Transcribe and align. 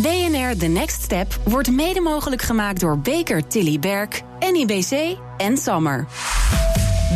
BNR 0.00 0.56
The 0.58 0.66
Next 0.66 1.02
Step 1.02 1.38
wordt 1.44 1.70
mede 1.70 2.00
mogelijk 2.00 2.42
gemaakt 2.42 2.80
door 2.80 2.98
Baker 2.98 3.46
Tilly 3.46 3.78
Berk, 3.78 4.22
NIBC 4.52 5.16
en 5.36 5.56
Sammer. 5.56 6.06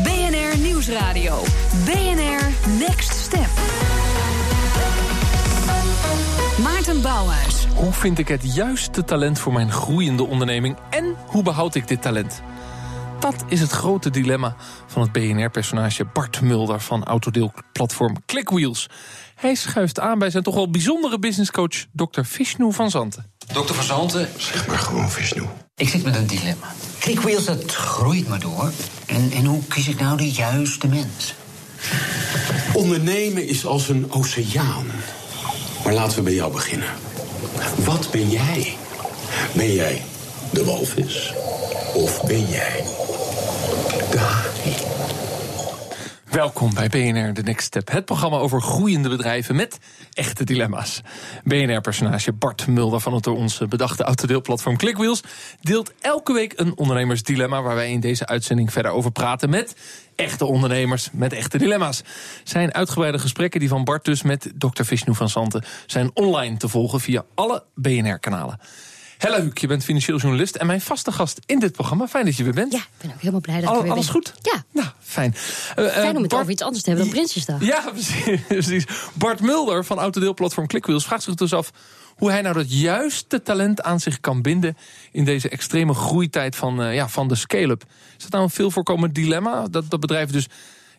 BNR 0.02 0.58
Nieuwsradio. 0.58 1.42
BNR 1.84 2.42
Next 2.78 3.18
Step. 3.18 3.48
Maarten 6.62 7.02
Bouwhuis. 7.02 7.66
Hoe 7.74 7.92
vind 7.92 8.18
ik 8.18 8.28
het 8.28 8.54
juiste 8.54 9.04
talent 9.04 9.38
voor 9.38 9.52
mijn 9.52 9.70
groeiende 9.70 10.26
onderneming 10.26 10.76
en 10.90 11.16
hoe 11.26 11.42
behoud 11.42 11.74
ik 11.74 11.88
dit 11.88 12.02
talent? 12.02 12.42
Dat 13.22 13.44
is 13.48 13.60
het 13.60 13.70
grote 13.70 14.10
dilemma 14.10 14.56
van 14.86 15.02
het 15.02 15.12
BNR-personage 15.12 16.04
Bart 16.04 16.40
Mulder 16.40 16.80
van 16.80 17.04
autodeelplatform 17.04 18.16
Clickwheels. 18.26 18.86
Hij 19.34 19.54
schuift 19.54 20.00
aan 20.00 20.18
bij 20.18 20.30
zijn 20.30 20.42
toch 20.42 20.54
wel 20.54 20.70
bijzondere 20.70 21.18
businesscoach 21.18 21.84
Dr. 21.92 22.22
Vishnu 22.22 22.72
van 22.72 22.90
Zanten. 22.90 23.32
Dokter 23.52 23.74
Van 23.74 23.84
Zanten, 23.84 24.28
Zeg 24.36 24.66
maar 24.66 24.78
gewoon 24.78 25.10
Vishnu. 25.10 25.42
ik 25.76 25.88
zit 25.88 26.04
met 26.04 26.16
een 26.16 26.26
dilemma. 26.26 26.66
Clickwheels, 26.98 27.44
dat 27.44 27.74
groeit 27.74 28.28
maar 28.28 28.40
door. 28.40 28.70
En, 29.06 29.30
en 29.30 29.44
hoe 29.44 29.64
kies 29.68 29.88
ik 29.88 30.00
nou 30.00 30.16
de 30.16 30.30
juiste 30.30 30.88
mens? 30.88 31.34
Ondernemen 32.72 33.48
is 33.48 33.66
als 33.66 33.88
een 33.88 34.12
oceaan. 34.12 34.86
Maar 35.84 35.92
laten 35.92 36.16
we 36.16 36.22
bij 36.22 36.34
jou 36.34 36.52
beginnen. 36.52 36.88
Wat 37.76 38.08
ben 38.10 38.30
jij? 38.30 38.76
Ben 39.52 39.72
jij 39.72 40.02
de 40.50 40.64
walvis? 40.64 41.32
Of 41.94 42.24
ben 42.24 42.48
jij 42.48 42.84
de? 44.10 44.50
Welkom 46.30 46.74
bij 46.74 46.88
BNR 46.88 47.34
The 47.34 47.42
Next 47.42 47.66
Step, 47.66 47.90
het 47.90 48.04
programma 48.04 48.36
over 48.36 48.60
groeiende 48.60 49.08
bedrijven 49.08 49.56
met 49.56 49.78
echte 50.12 50.44
dilemma's. 50.44 51.00
BNR-personage 51.44 52.32
Bart 52.32 52.66
Mulder 52.66 53.00
van 53.00 53.14
het 53.14 53.24
door 53.24 53.36
ons 53.36 53.58
bedachte 53.68 54.02
autodeelplatform 54.02 54.76
Clickwheels 54.76 55.22
deelt 55.60 55.92
elke 56.00 56.32
week 56.32 56.52
een 56.56 56.76
ondernemersdilemma 56.76 57.62
waar 57.62 57.74
wij 57.74 57.90
in 57.90 58.00
deze 58.00 58.26
uitzending 58.26 58.72
verder 58.72 58.92
over 58.92 59.10
praten 59.10 59.50
met 59.50 59.76
echte 60.16 60.44
ondernemers 60.44 61.08
met 61.12 61.32
echte 61.32 61.58
dilemma's. 61.58 62.02
Zijn 62.44 62.74
uitgebreide 62.74 63.18
gesprekken 63.18 63.60
die 63.60 63.68
van 63.68 63.84
Bart 63.84 64.04
dus 64.04 64.22
met 64.22 64.52
Dr. 64.58 64.82
Vishnu 64.82 65.14
van 65.14 65.28
Santen 65.28 65.64
zijn 65.86 66.10
online 66.14 66.56
te 66.56 66.68
volgen 66.68 67.00
via 67.00 67.24
alle 67.34 67.64
BNR-kanalen. 67.74 68.58
Hella 69.22 69.40
Huuk, 69.40 69.58
je 69.58 69.66
bent 69.66 69.84
financieel 69.84 70.18
journalist 70.18 70.54
en 70.56 70.66
mijn 70.66 70.80
vaste 70.80 71.12
gast 71.12 71.40
in 71.46 71.58
dit 71.58 71.72
programma. 71.72 72.08
Fijn 72.08 72.24
dat 72.24 72.36
je 72.36 72.44
weer 72.44 72.52
bent. 72.52 72.72
Ja, 72.72 72.78
ik 72.78 72.84
ben 73.00 73.10
ook 73.10 73.18
helemaal 73.18 73.40
blij 73.40 73.60
dat 73.60 73.70
ik 73.70 73.76
er 73.76 73.82
weer 73.82 73.92
alles 73.92 74.04
ben. 74.04 74.14
goed? 74.14 74.34
Ja, 74.42 74.64
Nou, 74.70 74.88
fijn. 75.00 75.34
Eh, 75.74 75.86
eh, 75.86 75.92
fijn 75.92 76.16
om 76.16 76.22
het 76.22 76.30
Bart- 76.30 76.40
over 76.42 76.52
iets 76.52 76.62
anders 76.62 76.82
te 76.82 76.88
hebben 76.90 77.06
dan 77.08 77.16
Prinsjesdag. 77.16 77.64
Ja, 77.64 77.90
precies, 77.90 78.40
precies. 78.48 78.84
Bart 79.14 79.40
Mulder 79.40 79.84
van 79.84 79.98
autodeelplatform 79.98 80.66
Clickwheels 80.66 81.04
vraagt 81.04 81.22
zich 81.22 81.34
dus 81.34 81.52
af 81.52 81.70
hoe 82.16 82.30
hij 82.30 82.42
nou 82.42 82.54
dat 82.54 82.80
juiste 82.80 83.42
talent 83.42 83.82
aan 83.82 84.00
zich 84.00 84.20
kan 84.20 84.42
binden 84.42 84.76
in 85.12 85.24
deze 85.24 85.48
extreme 85.48 85.94
groeitijd 85.94 86.56
van, 86.56 86.82
eh, 86.82 86.94
ja, 86.94 87.08
van 87.08 87.28
de 87.28 87.34
scale-up. 87.34 87.84
Is 88.16 88.22
dat 88.22 88.30
nou 88.32 88.44
een 88.44 88.50
veel 88.50 88.70
voorkomend 88.70 89.14
dilemma? 89.14 89.66
Dat, 89.70 89.90
dat 89.90 90.00
bedrijven 90.00 90.32
dus 90.32 90.46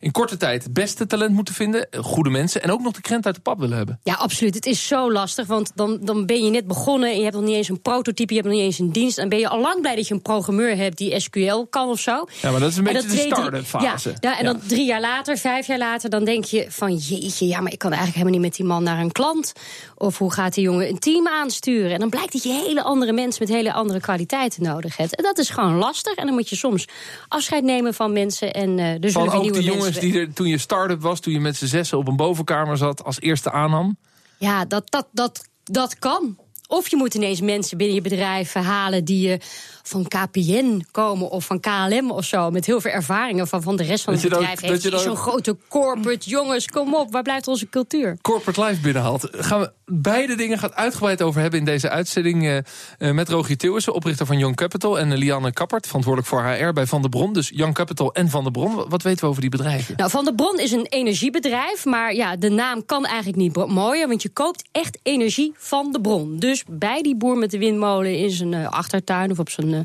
in 0.04 0.12
korte 0.12 0.38
tijd 0.38 0.64
het 0.64 0.74
beste 0.74 1.06
talent 1.06 1.34
moeten 1.34 1.54
vinden, 1.54 1.90
eh, 1.90 2.04
goede 2.04 2.30
mensen 2.30 2.64
en 2.64 2.72
ook 2.72 2.82
nog 2.82 2.94
de 2.94 3.02
krent 3.02 3.26
uit 3.26 3.36
de 3.36 3.42
pap 3.42 3.60
willen 3.60 3.78
hebben. 3.78 4.00
Ja, 4.04 4.14
absoluut. 4.14 4.56
Het 4.56 4.66
is 4.66 4.88
zo 4.88 5.12
lastig, 5.12 5.48
want 5.48 5.72
dan, 5.76 6.00
dan 6.02 6.26
ben 6.26 6.44
je 6.44 6.50
net 6.50 6.68
begonnen... 6.68 7.10
en 7.10 7.18
je 7.18 7.24
hebt 7.24 7.36
nog 7.36 7.44
niet 7.44 7.56
eens 7.56 7.70
een 7.70 7.82
prototype, 7.82 8.34
je 8.34 8.40
hebt 8.40 8.52
nog 8.52 8.58
niet 8.58 8.66
eens 8.66 8.80
een 8.80 8.92
dienst... 8.92 9.18
en 9.18 9.30
ben 9.30 9.40
je 9.40 9.48
al 9.48 9.60
lang 9.60 9.82
blij 9.82 9.96
dat 9.96 10.08
je 10.08 10.14
een 10.14 10.22
programmeur 10.22 10.76
hebt 10.78 10.98
die 10.98 11.20
SQL 11.20 11.66
kan 11.70 11.90
of 11.90 12.00
zo. 12.00 12.26
Ja, 12.42 12.52
maar 12.52 12.60
dat 12.60 12.70
is 12.70 12.78
een 12.78 12.88
En 12.88 12.94
beetje 12.94 13.10
de 13.10 13.18
start-up 13.18 13.66
fase. 13.66 14.10
Ja, 14.10 14.16
ja, 14.20 14.38
en 14.40 14.46
dan 14.46 14.60
drie 14.68 14.86
jaar 14.86 15.02
later, 15.02 15.38
vijf 15.38 15.68
jaar 15.68 15.78
later, 15.78 16.10
dan 16.10 16.24
denk 16.24 16.44
je 16.46 16.66
van... 16.70 16.96
jeetje, 16.96 17.48
ja, 17.48 17.62
maar 17.62 17.72
ik 17.72 17.80
kan 17.80 17.92
eigenlijk 17.92 18.20
helemaal 18.20 18.40
niet 18.40 18.50
met 18.50 18.58
die 18.58 18.66
man 18.66 18.84
naar 18.84 19.00
een 19.00 19.12
klant. 19.12 19.54
Of 19.96 20.18
hoe 20.18 20.34
gaat 20.34 20.54
die 20.54 20.64
jongen 20.64 20.90
een 20.90 21.00
team 21.00 21.28
aansturen? 21.28 21.92
En 21.92 22.00
dan 22.00 22.10
blijkt 22.10 22.32
dat 22.32 22.44
je 22.44 22.64
hele 22.68 22.84
andere 22.84 23.14
mensen 23.14 23.46
met 23.46 23.56
hele 23.56 23.74
andere 23.74 24.00
kwaliteiten 24.00 24.64
nodig 24.64 24.98
hebt. 24.98 25.16
En 25.16 25.24
dat 25.24 25.38
is 25.38 25.50
gewoon 25.50 25.76
lastig. 25.76 26.16
En 26.16 26.26
dan 26.26 26.36
moet 26.36 26.50
je 26.50 26.56
soms 26.56 26.88
afscheid 27.28 27.64
nemen 27.64 27.94
van 27.94 28.14
mensen. 28.14 28.54
En 28.54 28.80
er 28.80 28.98
zullen 29.00 29.12
Van 29.12 29.36
ook 29.36 29.42
nieuwe 29.42 29.60
die 29.60 29.70
mensen... 29.70 29.93
die 30.00 30.20
er 30.20 30.34
toen 30.34 30.48
je 30.48 30.58
start-up 30.58 31.02
was, 31.02 31.20
toen 31.20 31.34
je 31.34 31.40
met 31.40 31.56
z'n 31.56 31.66
zessen 31.66 31.98
op 31.98 32.08
een 32.08 32.16
bovenkamer 32.16 32.78
zat, 32.78 33.04
als 33.04 33.20
eerste 33.20 33.52
aannam. 33.52 33.98
Ja, 34.38 34.66
dat, 34.66 34.92
dat, 34.92 35.08
dat, 35.12 35.48
dat 35.64 36.00
kan. 36.00 36.38
Of 36.74 36.90
je 36.90 36.96
moet 36.96 37.14
ineens 37.14 37.42
mensen 37.42 37.78
binnen 37.78 37.96
je 37.96 38.02
bedrijf 38.02 38.54
halen 38.54 39.06
die 39.06 39.28
je 39.28 39.38
van 39.84 40.08
KPN 40.08 40.82
komen 40.92 41.30
of 41.30 41.46
van 41.46 41.60
KLM 41.60 42.12
of 42.12 42.26
zo. 42.26 42.52
Met 42.52 42.66
heel 42.66 42.82
veel 42.82 42.92
ervaringen 42.92 43.48
van, 43.48 43.62
van 43.62 43.76
de 43.76 43.84
rest 43.84 44.04
van 44.04 44.14
Dat 44.14 44.22
het 44.24 44.32
bedrijf. 44.32 44.60
dat 44.60 44.70
heeft. 44.70 44.84
je 44.84 44.90
dan- 44.90 45.00
Zo'n 45.00 45.16
grote 45.16 45.58
corporate. 45.70 46.30
Jongens, 46.30 46.68
kom 46.68 46.96
op, 46.96 47.12
waar 47.12 47.22
blijft 47.24 47.48
onze 47.48 47.70
cultuur? 47.70 48.18
corporate 48.22 48.64
life 48.64 48.82
binnenhaalt. 48.82 49.28
Gaan 49.32 49.60
we 49.60 49.72
beide 49.86 50.36
dingen 50.36 50.60
gaat 50.60 50.74
uitgebreid 50.74 51.22
over 51.22 51.42
hebben 51.42 51.60
in 51.60 51.66
deze 51.66 51.90
uitzending. 51.90 52.44
eh, 52.48 52.58
eh, 52.58 53.14
met 53.14 53.30
Rogier 53.30 53.58
Theeuwissen, 53.58 53.94
oprichter 53.94 54.26
van 54.26 54.38
Young 54.38 54.56
Capital. 54.56 55.00
En 55.00 55.12
eh, 55.12 55.18
Lianne 55.18 55.52
Kappert, 55.54 55.86
verantwoordelijk 55.88 56.32
voor 56.32 56.44
HR 56.44 56.74
bij 56.74 56.86
Van 56.86 57.02
der 57.02 57.10
Bron. 57.10 57.34
Dus 57.34 57.50
Young 57.54 57.74
Capital 57.74 58.14
en 58.14 58.30
Van 58.30 58.44
der 58.44 58.52
Bron. 58.52 58.76
Wat- 58.76 58.88
Wat 58.90 59.02
weten 59.02 59.20
we 59.24 59.28
over 59.30 59.42
die 59.42 59.50
bedrijven? 59.50 59.94
Nou, 59.98 60.10
Van 60.10 60.26
der 60.26 60.36
Bron 60.36 60.60
is 60.60 60.72
een 60.72 60.86
energiebedrijf, 60.90 61.86
maar 61.86 62.14
ja, 62.16 62.36
de 62.36 62.50
naam 62.50 62.86
kan 62.86 63.06
eigenlijk 63.06 63.38
niet 63.38 63.56
mooier, 63.68 64.08
want 64.08 64.22
je 64.22 64.30
koopt 64.30 64.64
echt 64.72 64.98
energie 65.04 65.54
van 65.58 65.92
de 65.92 66.02
bron. 66.02 66.40
Dus 66.40 66.63
bij 66.70 67.02
die 67.02 67.16
boer 67.16 67.38
met 67.38 67.52
de 67.52 67.58
windmolen 67.58 68.18
in 68.18 68.32
zijn 68.32 68.54
eh, 68.54 68.70
achtertuin 68.70 69.32
of 69.32 69.40
op 69.40 69.50
zijn, 69.50 69.74
eh, 69.74 69.80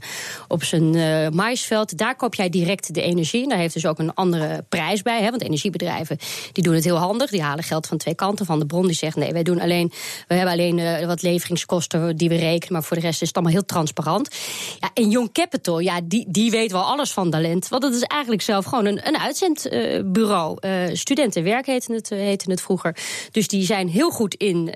op 0.48 0.64
zijn 0.64 0.94
eh, 0.94 1.28
maisveld, 1.28 1.98
daar 1.98 2.16
koop 2.16 2.34
jij 2.34 2.48
direct 2.48 2.94
de 2.94 3.02
energie. 3.02 3.42
En 3.42 3.48
daar 3.48 3.58
heeft 3.58 3.74
dus 3.74 3.86
ook 3.86 3.98
een 3.98 4.14
andere 4.14 4.64
prijs 4.68 5.02
bij, 5.02 5.22
hè, 5.22 5.30
want 5.30 5.42
energiebedrijven 5.42 6.18
die 6.52 6.64
doen 6.64 6.74
het 6.74 6.84
heel 6.84 6.96
handig, 6.96 7.30
die 7.30 7.42
halen 7.42 7.64
geld 7.64 7.86
van 7.86 7.98
twee 7.98 8.14
kanten. 8.14 8.46
Van 8.46 8.58
de 8.58 8.66
bron 8.66 8.86
die 8.86 8.94
zegt 8.94 9.16
nee, 9.16 9.32
wij 9.32 9.42
doen 9.42 9.60
alleen, 9.60 9.92
we 10.26 10.34
hebben 10.34 10.52
alleen 10.52 11.06
wat 11.06 11.22
leveringskosten 11.22 12.16
die 12.16 12.28
we 12.28 12.36
rekenen, 12.36 12.72
maar 12.72 12.82
voor 12.82 12.96
de 12.96 13.02
rest 13.02 13.22
is 13.22 13.28
het 13.28 13.36
allemaal 13.36 13.54
heel 13.54 13.64
transparant. 13.64 14.36
Ja, 14.80 14.90
en 14.94 15.10
Young 15.10 15.32
Capital, 15.32 15.78
ja, 15.78 16.00
die, 16.04 16.24
die 16.28 16.50
weet 16.50 16.72
wel 16.72 16.82
alles 16.82 17.12
van 17.12 17.30
talent, 17.30 17.68
want 17.68 17.82
het 17.82 17.94
is 17.94 18.02
eigenlijk 18.02 18.42
zelf 18.42 18.64
gewoon 18.64 18.86
een, 18.86 19.06
een 19.06 19.18
uitzendbureau. 19.18 20.58
Studentenwerk 20.92 21.66
heette 21.66 21.92
het, 21.92 22.08
heette 22.08 22.50
het 22.50 22.60
vroeger. 22.60 22.96
Dus 23.30 23.48
die 23.48 23.64
zijn 23.64 23.88
heel 23.88 24.10
goed 24.10 24.34
in 24.34 24.74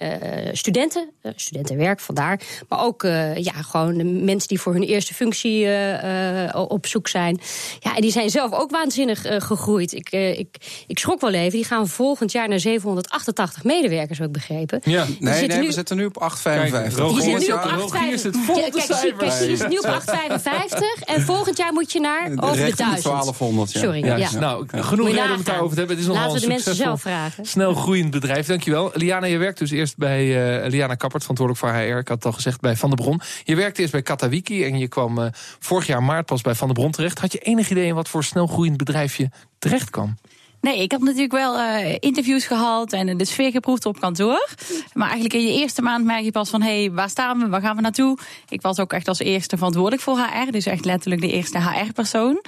studenten, 0.52 1.10
eh, 1.20 1.32
studentenwerk 1.82 2.00
vandaar. 2.00 2.40
Maar 2.68 2.84
ook 2.84 3.02
eh, 3.04 3.36
ja, 3.36 3.52
gewoon 3.52 3.94
de 3.94 4.04
mensen 4.04 4.48
die 4.48 4.60
voor 4.60 4.72
hun 4.72 4.82
eerste 4.82 5.14
functie 5.14 5.64
eh, 5.64 6.44
eh, 6.48 6.70
op 6.70 6.86
zoek 6.86 7.08
zijn. 7.08 7.40
Ja, 7.80 7.94
en 7.96 8.00
die 8.02 8.10
zijn 8.10 8.30
zelf 8.30 8.52
ook 8.52 8.70
waanzinnig 8.70 9.24
eh, 9.24 9.40
gegroeid. 9.40 9.92
Ik, 9.92 10.08
eh, 10.08 10.38
ik, 10.38 10.56
ik 10.86 10.98
schrok 10.98 11.20
wel 11.20 11.32
even. 11.32 11.50
Die 11.50 11.64
gaan 11.64 11.88
volgend 11.88 12.32
jaar 12.32 12.48
naar 12.48 12.58
788 12.60 13.64
medewerkers, 13.64 14.18
heb 14.18 14.26
ik 14.26 14.32
begrepen. 14.32 14.80
Ja. 14.84 15.04
Die 15.04 15.16
Nee, 15.20 15.30
zitten 15.32 15.48
nee, 15.48 15.58
nu- 15.60 15.66
we 15.66 15.72
zitten 15.72 15.96
nu 15.96 16.04
op 16.04 16.20
8,55. 16.22 16.42
Kijk, 16.42 16.92
Rogier 16.92 17.38
nu 17.38 17.44
op 17.44 17.48
Ja, 17.48 17.62
8,55. 17.62 17.78
Rogier 17.78 18.18
zit 18.18 18.36
vol 18.36 18.54
Kijk, 18.54 18.72
de 18.72 18.78
kijk, 18.86 18.98
zie- 19.00 19.14
kijk, 19.16 19.32
cijfers. 19.32 19.38
die 19.38 19.66
is 19.66 19.66
nu 19.68 19.76
op 19.78 19.86
8,55. 19.86 21.02
En 21.04 21.20
volgend 21.22 21.56
jaar 21.56 21.72
moet 21.72 21.92
je 21.92 22.00
naar 22.00 22.22
over 22.22 22.36
de 22.56 22.62
Richting 22.64 22.76
de 22.76 23.02
1000. 23.02 23.02
1200, 23.04 23.72
ja. 23.72 23.80
Sorry, 23.80 24.04
Ja, 24.04 24.16
ja. 24.16 24.30
Nou, 24.38 24.66
genoeg 24.70 25.06
reden 25.08 25.24
om 25.24 25.30
het 25.36 25.46
daarover 25.46 25.72
te 25.72 25.78
hebben. 25.78 25.96
Het 25.96 26.04
is 26.04 26.10
nogal 26.10 26.22
Laten 26.26 26.40
we 26.40 26.42
een 26.42 26.48
de 26.48 26.54
mensen 26.54 26.74
zelf 26.74 27.00
vragen. 27.00 27.44
Snel 27.46 27.74
groeiend 27.74 28.10
bedrijf, 28.10 28.46
dankjewel. 28.46 28.90
Liana, 28.94 29.26
je 29.26 29.38
werkt 29.38 29.58
dus 29.58 29.70
eerst 29.70 29.96
bij 29.96 30.20
eh, 30.62 30.70
Liana 30.70 30.94
Kappert, 30.94 31.22
verantwoordelijk 31.22 31.58
voor 31.66 31.71
HR. 31.72 31.98
Ik 31.98 32.08
had 32.08 32.24
al 32.24 32.32
gezegd, 32.32 32.60
bij 32.60 32.76
Van 32.76 32.90
der 32.90 32.98
Bron. 32.98 33.20
Je 33.44 33.56
werkte 33.56 33.80
eerst 33.80 33.92
bij 33.92 34.02
Katawiki 34.02 34.64
en 34.64 34.78
je 34.78 34.88
kwam 34.88 35.18
eh, 35.18 35.26
vorig 35.58 35.86
jaar 35.86 36.02
maart 36.02 36.26
pas 36.26 36.40
bij 36.40 36.54
Van 36.54 36.66
der 36.66 36.76
Bron 36.76 36.90
terecht. 36.90 37.18
Had 37.18 37.32
je 37.32 37.38
enig 37.38 37.70
idee 37.70 37.86
in 37.86 37.94
wat 37.94 38.08
voor 38.08 38.24
snel 38.24 38.46
groeiend 38.46 38.76
bedrijf 38.76 39.16
je 39.16 39.28
terecht 39.58 39.90
kwam? 39.90 40.16
Nee, 40.62 40.82
ik 40.82 40.90
heb 40.90 41.00
natuurlijk 41.00 41.32
wel 41.32 41.58
eh, 41.58 41.96
interviews 42.00 42.46
gehad 42.46 42.92
en 42.92 43.16
de 43.16 43.24
sfeer 43.24 43.50
geproefd 43.50 43.86
op 43.86 44.00
kantoor. 44.00 44.48
Maar 44.92 45.10
eigenlijk 45.10 45.34
in 45.34 45.46
je 45.46 45.60
eerste 45.60 45.82
maand 45.82 46.04
merk 46.04 46.24
je 46.24 46.30
pas 46.30 46.50
van... 46.50 46.62
hé, 46.62 46.80
hey, 46.80 46.92
waar 46.92 47.08
staan 47.08 47.38
we, 47.38 47.48
waar 47.48 47.60
gaan 47.60 47.76
we 47.76 47.82
naartoe? 47.82 48.18
Ik 48.48 48.62
was 48.62 48.78
ook 48.78 48.92
echt 48.92 49.08
als 49.08 49.18
eerste 49.18 49.56
verantwoordelijk 49.56 50.02
voor 50.02 50.18
HR. 50.18 50.50
Dus 50.50 50.66
echt 50.66 50.84
letterlijk 50.84 51.22
de 51.22 51.32
eerste 51.32 51.58
HR-persoon. 51.58 52.42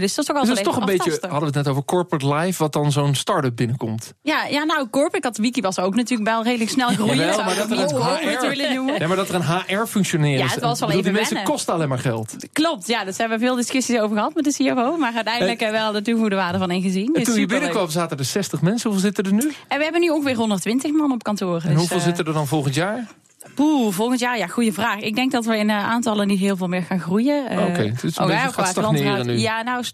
Dus 0.00 0.14
dat 0.14 0.18
is 0.18 0.24
toch 0.26 0.36
wel 0.36 0.44
Dus 0.44 0.48
dat 0.48 0.58
is 0.58 0.64
toch 0.72 0.76
een 0.80 0.96
beetje, 0.96 1.10
hadden 1.20 1.38
we 1.40 1.44
het 1.46 1.54
net 1.54 1.68
over 1.68 1.84
corporate 1.84 2.34
life, 2.34 2.62
wat 2.62 2.72
dan 2.72 2.92
zo'n 2.92 3.14
start-up 3.14 3.56
binnenkomt. 3.56 4.14
Ja, 4.22 4.44
ja, 4.44 4.64
nou, 4.64 4.88
Corp, 4.90 5.14
ik 5.16 5.24
had 5.24 5.36
Wiki 5.36 5.60
was 5.60 5.78
ook 5.78 5.94
natuurlijk 5.94 6.30
wel 6.30 6.42
redelijk 6.42 6.70
snel 6.70 6.88
groeien. 6.88 7.34
Zou 7.34 7.44
maar 7.44 7.56
dat 7.56 7.70
er 7.70 7.76
corporate 7.76 8.46
HR. 8.46 8.82
Nee, 8.98 9.06
maar 9.06 9.16
dat 9.16 9.28
er 9.28 9.34
een 9.34 9.42
HR-functioneer 9.42 10.38
Ja, 10.38 10.44
is. 10.44 10.50
het 10.54 10.60
was 10.60 10.80
wel 10.80 10.90
even 10.90 11.02
Die 11.02 11.12
mensen 11.12 11.34
wennen. 11.34 11.52
kosten 11.52 11.74
alleen 11.74 11.88
maar 11.88 11.98
geld. 11.98 12.36
Klopt, 12.52 12.86
ja, 12.86 13.04
daar 13.04 13.14
hebben 13.16 13.38
we 13.38 13.44
veel 13.44 13.54
discussies 13.56 13.98
over 13.98 14.16
gehad 14.16 14.34
met 14.34 14.44
de 14.44 14.50
CFO. 14.50 14.96
Maar 14.96 15.12
uiteindelijk 15.14 15.60
En- 15.60 15.72
wel 15.72 15.92
de 15.92 16.02
toegevoegde 16.02 16.36
waarde 16.36 16.58
van 16.58 16.70
ingezien. 16.70 17.06
En 17.06 17.12
Dus 17.12 17.24
toen 17.24 17.40
je 17.40 17.46
binnenkwam 17.46 17.90
zaten 17.90 18.18
er 18.18 18.24
60 18.24 18.62
mensen. 18.62 18.90
Hoeveel 18.90 19.10
zitten 19.12 19.24
er 19.24 19.32
nu? 19.44 19.52
En 19.68 19.78
we 19.78 19.82
hebben 19.84 20.00
nu 20.00 20.08
ongeveer 20.08 20.36
120 20.36 20.92
man 20.92 21.12
op 21.12 21.22
kantoor. 21.22 21.60
En 21.62 21.68
dus, 21.68 21.76
hoeveel 21.78 21.96
eh, 21.96 22.02
zitten 22.02 22.24
er 22.24 22.32
dan 22.32 22.46
volgend 22.46 22.74
jaar? 22.74 23.06
Poeh, 23.54 23.92
volgend 23.92 24.20
jaar, 24.20 24.38
ja, 24.38 24.46
goede 24.46 24.72
vraag. 24.72 25.00
Ik 25.00 25.14
denk 25.14 25.32
dat 25.32 25.44
we 25.44 25.56
in 25.56 25.70
eh, 25.70 25.76
aantallen 25.76 26.26
niet 26.26 26.38
heel 26.38 26.56
veel 26.56 26.66
meer 26.66 26.82
gaan 26.82 27.00
groeien. 27.00 27.48
Eh, 27.48 27.58
Oké, 27.58 27.82
dus 27.82 27.90
het 27.90 28.04
is 28.04 28.16
een 28.16 28.26
wij 28.26 28.38
gaat 28.38 28.68
stagneren 28.68 29.26
nu. 29.26 29.38
Ja, 29.38 29.62
nou, 29.62 29.84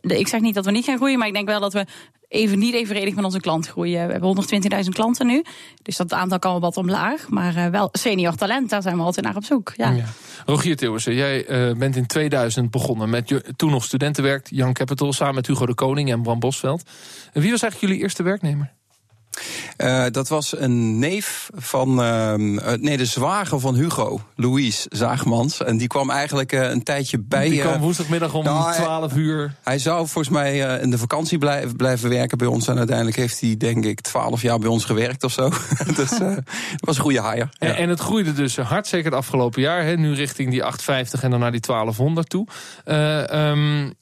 ik 0.00 0.28
zeg 0.28 0.40
niet 0.40 0.54
dat 0.54 0.64
we 0.64 0.70
niet 0.70 0.84
gaan 0.84 0.96
groeien, 0.96 1.18
maar 1.18 1.28
ik 1.28 1.34
denk 1.34 1.48
wel 1.48 1.60
dat 1.60 1.72
we 1.72 1.86
even 2.28 2.58
niet 2.58 2.74
evenredig 2.74 3.14
met 3.14 3.24
onze 3.24 3.40
klant 3.40 3.66
groeien. 3.66 4.06
We 4.06 4.12
hebben 4.12 4.46
120.000 4.84 4.88
klanten 4.88 5.26
nu, 5.26 5.44
dus 5.82 5.96
dat 5.96 6.12
aantal 6.12 6.38
kan 6.38 6.50
wel 6.50 6.60
wat 6.60 6.76
omlaag. 6.76 7.28
Maar 7.28 7.56
eh, 7.56 7.66
wel 7.66 7.88
senior 7.92 8.34
talent, 8.34 8.70
daar 8.70 8.82
zijn 8.82 8.96
we 8.96 9.02
altijd 9.02 9.26
naar 9.26 9.36
op 9.36 9.44
zoek. 9.44 9.72
Ja. 9.76 9.90
Ja. 9.90 10.04
Rogier 10.46 10.76
Theeuwissen, 10.76 11.14
jij 11.14 11.44
bent 11.78 11.96
in 11.96 12.06
2000 12.06 12.70
begonnen 12.70 13.10
met 13.10 13.28
je 13.28 13.44
toen 13.56 13.70
nog 13.70 13.84
studentenwerk, 13.84 14.46
Young 14.50 14.74
Capital, 14.74 15.12
samen 15.12 15.34
met 15.34 15.46
Hugo 15.46 15.66
de 15.66 15.74
Koning 15.74 16.10
en 16.10 16.22
Bram 16.22 16.38
Bosveld. 16.38 16.82
En 17.32 17.40
wie 17.40 17.50
was 17.50 17.62
eigenlijk 17.62 17.80
jullie 17.80 17.98
eerste 18.02 18.22
werknemer? 18.22 18.78
Uh, 19.76 20.04
dat 20.10 20.28
was 20.28 20.58
een 20.58 20.98
neef 20.98 21.50
van, 21.54 22.00
uh, 22.00 22.34
nee, 22.74 22.96
de 22.96 23.04
zwager 23.04 23.60
van 23.60 23.74
Hugo, 23.74 24.20
Louise 24.36 24.86
Zaagmans. 24.90 25.62
En 25.62 25.76
die 25.76 25.88
kwam 25.88 26.10
eigenlijk 26.10 26.52
uh, 26.52 26.70
een 26.70 26.82
tijdje 26.82 27.18
bij. 27.18 27.48
Die 27.48 27.60
kwam 27.60 27.80
woensdagmiddag 27.80 28.34
om 28.34 28.44
nou, 28.44 28.72
12 28.72 29.14
uur. 29.14 29.54
Hij 29.62 29.78
zou 29.78 30.06
volgens 30.06 30.28
mij 30.34 30.58
in 30.80 30.90
de 30.90 30.98
vakantie 30.98 31.38
blijven, 31.38 31.76
blijven 31.76 32.08
werken 32.08 32.38
bij 32.38 32.46
ons. 32.46 32.68
En 32.68 32.78
uiteindelijk 32.78 33.16
heeft 33.16 33.40
hij, 33.40 33.56
denk 33.56 33.84
ik, 33.84 34.00
12 34.00 34.42
jaar 34.42 34.58
bij 34.58 34.68
ons 34.68 34.84
gewerkt 34.84 35.24
of 35.24 35.32
zo. 35.32 35.48
dus 35.96 36.10
het 36.18 36.44
was 36.80 36.96
een 36.96 37.02
goede 37.02 37.22
hire. 37.22 37.48
En, 37.58 37.68
ja. 37.68 37.74
en, 37.74 37.88
het 37.88 38.00
groeide 38.00 38.32
dus 38.32 38.56
hard, 38.56 38.86
zeker 38.86 39.10
het 39.10 39.14
afgelopen 39.14 39.62
jaar. 39.62 39.84
Hè, 39.84 39.96
nu 39.96 40.14
richting 40.14 40.50
die 40.50 40.64
850 40.64 41.22
en 41.22 41.30
dan 41.30 41.40
naar 41.40 41.52
die 41.52 41.60
1200 41.60 42.28
toe. 42.28 42.46
Um, 43.32 43.94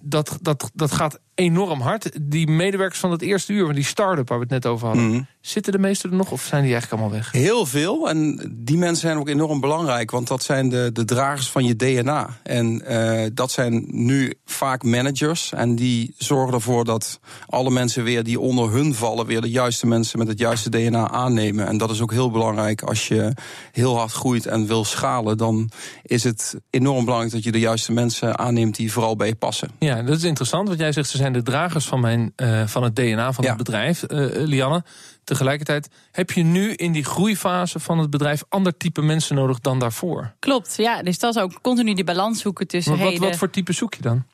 dat, 0.00 0.38
dat, 0.40 0.70
dat 0.74 0.92
gaat 0.92 1.18
enorm 1.42 1.80
hard. 1.80 2.10
Die 2.22 2.50
medewerkers 2.50 3.00
van 3.00 3.10
het 3.10 3.22
eerste 3.22 3.52
uur, 3.52 3.66
van 3.66 3.74
die 3.74 3.84
start-up 3.84 4.28
waar 4.28 4.38
we 4.38 4.44
het 4.44 4.52
net 4.52 4.66
over 4.66 4.86
hadden, 4.86 5.06
mm. 5.06 5.26
Zitten 5.42 5.72
de 5.72 5.78
meesten 5.78 6.10
er 6.10 6.16
nog 6.16 6.30
of 6.30 6.42
zijn 6.42 6.62
die 6.62 6.72
eigenlijk 6.72 7.02
allemaal 7.02 7.18
weg? 7.18 7.32
Heel 7.32 7.66
veel. 7.66 8.08
En 8.08 8.50
die 8.56 8.78
mensen 8.78 9.00
zijn 9.00 9.18
ook 9.18 9.28
enorm 9.28 9.60
belangrijk, 9.60 10.10
want 10.10 10.28
dat 10.28 10.42
zijn 10.42 10.68
de, 10.68 10.90
de 10.92 11.04
dragers 11.04 11.50
van 11.50 11.64
je 11.64 11.76
DNA. 11.76 12.28
En 12.42 12.82
uh, 12.88 13.26
dat 13.34 13.50
zijn 13.50 13.84
nu 13.88 14.34
vaak 14.44 14.82
managers. 14.82 15.52
En 15.52 15.76
die 15.76 16.14
zorgen 16.18 16.54
ervoor 16.54 16.84
dat 16.84 17.20
alle 17.46 17.70
mensen 17.70 18.04
weer 18.04 18.22
die 18.22 18.40
onder 18.40 18.70
hun 18.70 18.94
vallen, 18.94 19.26
weer 19.26 19.40
de 19.40 19.50
juiste 19.50 19.86
mensen 19.86 20.18
met 20.18 20.28
het 20.28 20.38
juiste 20.38 20.70
DNA 20.70 21.10
aannemen. 21.10 21.66
En 21.66 21.78
dat 21.78 21.90
is 21.90 22.00
ook 22.00 22.12
heel 22.12 22.30
belangrijk 22.30 22.82
als 22.82 23.08
je 23.08 23.32
heel 23.72 23.96
hard 23.96 24.12
groeit 24.12 24.46
en 24.46 24.66
wil 24.66 24.84
schalen. 24.84 25.36
Dan 25.36 25.70
is 26.02 26.24
het 26.24 26.56
enorm 26.70 27.04
belangrijk 27.04 27.34
dat 27.34 27.44
je 27.44 27.52
de 27.52 27.58
juiste 27.58 27.92
mensen 27.92 28.38
aanneemt 28.38 28.76
die 28.76 28.92
vooral 28.92 29.16
bij 29.16 29.26
je 29.26 29.34
passen. 29.34 29.70
Ja, 29.78 30.02
dat 30.02 30.16
is 30.16 30.24
interessant, 30.24 30.68
want 30.68 30.80
jij 30.80 30.92
zegt 30.92 31.08
ze 31.08 31.16
zijn 31.16 31.32
de 31.32 31.42
dragers 31.42 31.86
van, 31.86 32.00
mijn, 32.00 32.32
uh, 32.36 32.66
van 32.66 32.82
het 32.82 32.96
DNA 32.96 33.32
van 33.32 33.44
ja. 33.44 33.50
het 33.50 33.58
bedrijf, 33.58 34.04
uh, 34.08 34.26
Lianne. 34.46 34.84
Tegelijkertijd 35.24 35.88
heb 36.12 36.30
je 36.30 36.42
nu 36.42 36.72
in 36.72 36.92
die 36.92 37.04
groeifase 37.04 37.78
van 37.78 37.98
het 37.98 38.10
bedrijf 38.10 38.42
ander 38.48 38.76
type 38.76 39.02
mensen 39.02 39.36
nodig 39.36 39.60
dan 39.60 39.78
daarvoor. 39.78 40.32
Klopt, 40.38 40.74
ja. 40.76 41.02
Dus 41.02 41.18
dat 41.18 41.36
is 41.36 41.42
ook 41.42 41.60
continu 41.60 41.94
die 41.94 42.04
balans 42.04 42.40
zoeken 42.40 42.66
tussen. 42.66 42.96
Maar 42.96 43.10
wat, 43.10 43.18
wat 43.18 43.36
voor 43.36 43.50
type 43.50 43.72
zoek 43.72 43.94
je 43.94 44.02
dan? 44.02 44.24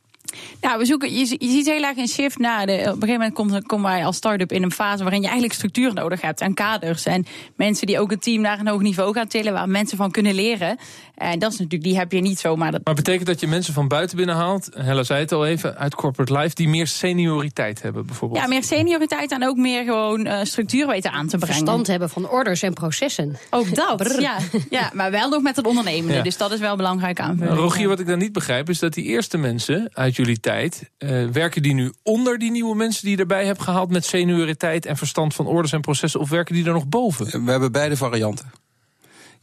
Nou, 0.60 0.78
we 0.78 0.84
zoeken, 0.84 1.12
je, 1.12 1.36
je 1.38 1.50
ziet 1.50 1.66
heel 1.66 1.82
erg 1.82 1.96
een 1.96 2.08
shift 2.08 2.38
naar. 2.38 2.66
De, 2.66 2.72
op 2.72 2.78
een 2.78 2.84
gegeven 2.84 3.12
moment 3.12 3.34
komen 3.34 3.66
kom 3.66 3.82
wij 3.82 4.04
als 4.04 4.16
start-up 4.16 4.52
in 4.52 4.62
een 4.62 4.72
fase 4.72 5.02
waarin 5.02 5.20
je 5.20 5.26
eigenlijk 5.26 5.56
structuur 5.56 5.94
nodig 5.94 6.20
hebt 6.20 6.40
en 6.40 6.54
kaders. 6.54 7.04
En 7.04 7.26
mensen 7.56 7.86
die 7.86 8.00
ook 8.00 8.10
het 8.10 8.22
team 8.22 8.40
naar 8.40 8.58
een 8.58 8.68
hoog 8.68 8.80
niveau 8.80 9.12
gaan 9.12 9.26
tillen, 9.26 9.52
waar 9.52 9.68
mensen 9.68 9.96
van 9.96 10.10
kunnen 10.10 10.34
leren. 10.34 10.78
En 11.18 11.38
dat 11.38 11.52
is 11.52 11.58
natuurlijk, 11.58 11.82
die 11.82 11.98
heb 11.98 12.12
je 12.12 12.20
niet 12.20 12.38
zomaar. 12.38 12.74
Maar 12.84 12.94
betekent 12.94 13.26
dat 13.26 13.40
je 13.40 13.46
mensen 13.46 13.74
van 13.74 13.88
buiten 13.88 14.16
binnenhaalt, 14.16 14.68
Hella 14.74 15.02
zei 15.02 15.20
het 15.20 15.32
al 15.32 15.46
even, 15.46 15.76
uit 15.76 15.94
corporate 15.94 16.38
life, 16.38 16.54
die 16.54 16.68
meer 16.68 16.86
senioriteit 16.86 17.82
hebben 17.82 18.06
bijvoorbeeld? 18.06 18.40
Ja, 18.40 18.46
meer 18.46 18.62
senioriteit 18.62 19.32
en 19.32 19.46
ook 19.46 19.56
meer 19.56 19.84
gewoon 19.84 20.26
uh, 20.26 20.40
structuur 20.42 20.86
weten 20.86 21.12
aan 21.12 21.26
te 21.26 21.36
brengen. 21.36 21.56
Verstand 21.56 21.86
hebben 21.86 22.10
van 22.10 22.28
orders 22.28 22.62
en 22.62 22.72
processen. 22.72 23.36
Ook 23.50 23.74
dat, 23.74 24.16
ja, 24.20 24.36
ja. 24.70 24.90
Maar 24.94 25.10
wel 25.10 25.28
nog 25.28 25.42
met 25.42 25.56
het 25.56 25.66
ondernemen. 25.66 26.14
Ja. 26.14 26.22
Dus 26.22 26.36
dat 26.36 26.52
is 26.52 26.60
wel 26.60 26.76
belangrijk 26.76 27.20
aanvulling. 27.20 27.56
Rogier, 27.56 27.88
wat 27.88 28.00
ik 28.00 28.06
dan 28.06 28.18
niet 28.18 28.32
begrijp, 28.32 28.68
is 28.68 28.78
dat 28.78 28.94
die 28.94 29.04
eerste 29.04 29.38
mensen 29.38 29.90
uit 29.92 30.16
jullie 30.16 30.40
tijd, 30.40 30.90
uh, 30.98 31.26
werken 31.26 31.62
die 31.62 31.74
nu 31.74 31.92
onder 32.02 32.38
die 32.38 32.50
nieuwe 32.50 32.76
mensen 32.76 33.02
die 33.02 33.14
je 33.14 33.20
erbij 33.20 33.44
hebt 33.44 33.62
gehaald 33.62 33.90
met 33.90 34.04
senioriteit 34.04 34.86
en 34.86 34.96
verstand 34.96 35.34
van 35.34 35.46
orders 35.46 35.72
en 35.72 35.80
processen, 35.80 36.20
of 36.20 36.28
werken 36.28 36.54
die 36.54 36.66
er 36.66 36.72
nog 36.72 36.88
boven? 36.88 37.44
We 37.44 37.50
hebben 37.50 37.72
beide 37.72 37.96
varianten. 37.96 38.50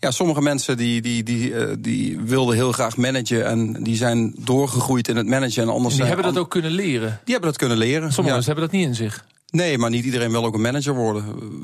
Ja, 0.05 0.11
sommige 0.11 0.41
mensen 0.41 0.77
die, 0.77 1.01
die, 1.01 1.23
die, 1.23 1.49
uh, 1.49 1.67
die 1.79 2.19
wilden 2.19 2.55
heel 2.55 2.71
graag 2.71 2.97
managen 2.97 3.45
en 3.45 3.83
die 3.83 3.95
zijn 3.95 4.33
doorgegroeid 4.37 5.07
in 5.07 5.15
het 5.15 5.27
managen. 5.27 5.63
En, 5.63 5.69
anders 5.69 5.93
en 5.93 5.99
die 5.99 6.07
hebben 6.07 6.25
dat 6.25 6.37
ook 6.37 6.49
kunnen 6.49 6.71
leren? 6.71 7.19
Die 7.23 7.33
hebben 7.33 7.49
dat 7.49 7.57
kunnen 7.57 7.77
leren. 7.77 8.13
Sommige 8.13 8.27
ja. 8.27 8.33
mensen 8.33 8.51
hebben 8.51 8.71
dat 8.71 8.79
niet 8.79 8.87
in 8.87 8.95
zich. 8.95 9.25
Nee, 9.55 9.77
maar 9.77 9.89
niet 9.89 10.05
iedereen 10.05 10.31
wil 10.31 10.45
ook 10.45 10.53
een 10.53 10.61
manager 10.61 10.93
worden. 10.93 11.23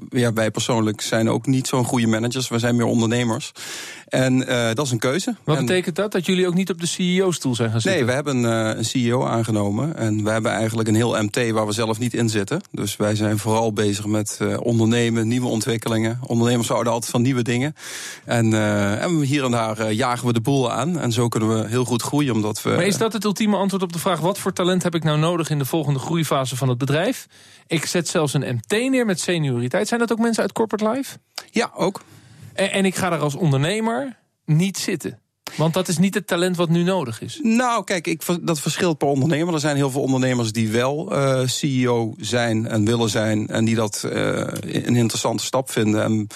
Ja, 0.10 0.34
wij 0.34 0.52
persoonlijk 0.52 1.02
zijn 1.02 1.30
ook 1.30 1.46
niet 1.46 1.68
zo'n 1.68 1.86
goede 1.86 2.08
managers. 2.08 2.50
We 2.50 2.60
zijn 2.60 2.76
meer 2.76 2.86
ondernemers. 2.86 3.52
En 4.08 4.38
uh, 4.38 4.74
dat 4.74 4.86
is 4.86 4.92
een 4.92 5.00
keuze. 5.00 5.36
Wat 5.44 5.58
en 5.58 5.66
betekent 5.66 5.96
dat? 5.96 6.12
Dat 6.12 6.26
jullie 6.26 6.48
ook 6.48 6.54
niet 6.54 6.70
op 6.70 6.80
de 6.80 6.88
CEO-stoel 6.88 7.56
zijn 7.56 7.72
gaan 7.72 7.82
zitten? 7.82 8.00
Nee, 8.00 8.10
we 8.10 8.16
hebben 8.16 8.44
uh, 8.44 8.78
een 8.78 8.86
CEO 8.86 9.26
aangenomen. 9.26 9.96
En 9.96 10.24
we 10.24 10.30
hebben 10.30 10.52
eigenlijk 10.52 10.88
een 10.88 10.96
heel 10.96 11.24
MT 11.24 11.50
waar 11.50 11.66
we 11.66 11.72
zelf 11.72 12.00
niet 12.00 12.14
in 12.14 12.30
zitten. 12.30 12.62
Dus 12.72 12.96
wij 12.96 13.16
zijn 13.16 13.38
vooral 13.38 13.74
bezig 13.74 14.06
met 14.06 14.40
uh, 14.42 14.58
ondernemen, 14.60 15.28
nieuwe 15.28 15.48
ontwikkelingen. 15.48 16.20
Ondernemers 16.28 16.68
houden 16.68 16.94
altijd 16.94 17.12
van 17.12 17.22
nieuwe 17.22 17.42
dingen. 17.42 17.76
En, 18.26 18.54
en 19.00 19.22
hier 19.22 19.44
en 19.44 19.52
daar 19.52 19.92
jagen 19.92 20.28
we 20.28 20.34
de 20.34 20.42
boel 20.42 20.72
aan. 20.72 21.00
En 21.00 21.12
zo 21.12 21.28
kunnen 21.28 21.62
we 21.62 21.68
heel 21.68 21.86
goed 21.86 22.02
groeien. 22.02 22.34
Omdat 22.34 22.62
we, 22.62 22.70
maar 22.70 22.86
is 22.86 22.98
dat 22.98 23.14
het 23.14 23.24
ultieme 23.24 23.58
antwoord 23.58 23.84
op 23.84 23.94
de 23.94 24.00
vraag... 24.00 24.20
wat 24.20 24.38
voor 24.38 24.54
talent 24.54 24.84
heb 24.84 24.96
ik 24.96 25.04
nou 25.04 25.20
nodig 25.20 25.50
in 25.50 25.58
de 25.58 25.66
volgende 25.66 26.00
groeifase 26.00 26.56
van 26.56 26.70
het 26.70 26.78
bedrijf? 26.78 27.28
Ik 27.72 27.81
zet 27.86 28.08
zelfs 28.08 28.34
een 28.34 28.56
MT 28.56 28.90
neer 28.90 29.06
met 29.06 29.20
senioriteit. 29.20 29.88
Zijn 29.88 30.00
dat 30.00 30.12
ook 30.12 30.20
mensen 30.20 30.44
uit 30.44 30.52
corporate 30.52 30.90
life? 30.90 31.18
Ja, 31.52 31.72
ook. 31.76 32.02
En, 32.54 32.72
en 32.72 32.86
ik 32.86 32.96
ga 32.96 33.12
er 33.12 33.20
als 33.20 33.36
ondernemer 33.36 34.18
niet 34.46 34.78
zitten. 34.78 35.20
Want 35.56 35.74
dat 35.74 35.88
is 35.88 35.98
niet 35.98 36.14
het 36.14 36.28
talent 36.28 36.56
wat 36.56 36.70
nu 36.70 36.84
nodig 36.84 37.22
is. 37.22 37.40
Nou, 37.44 37.84
kijk, 37.84 38.08
ik, 38.08 38.22
dat 38.42 38.60
verschilt 38.60 38.98
per 38.98 39.08
ondernemer. 39.08 39.54
Er 39.54 39.60
zijn 39.60 39.76
heel 39.76 39.92
veel 39.92 40.02
ondernemers 40.02 40.52
die 40.52 40.70
wel 40.70 41.14
uh, 41.14 41.48
CEO 41.48 42.14
zijn 42.18 42.68
en 42.68 42.86
willen 42.86 43.10
zijn. 43.10 43.48
En 43.48 43.66
die 43.66 43.76
dat 43.76 44.04
uh, 44.06 44.12
een 44.62 44.96
interessante 44.96 45.44
stap 45.44 45.72
vinden. 45.72 46.04
En 46.04 46.28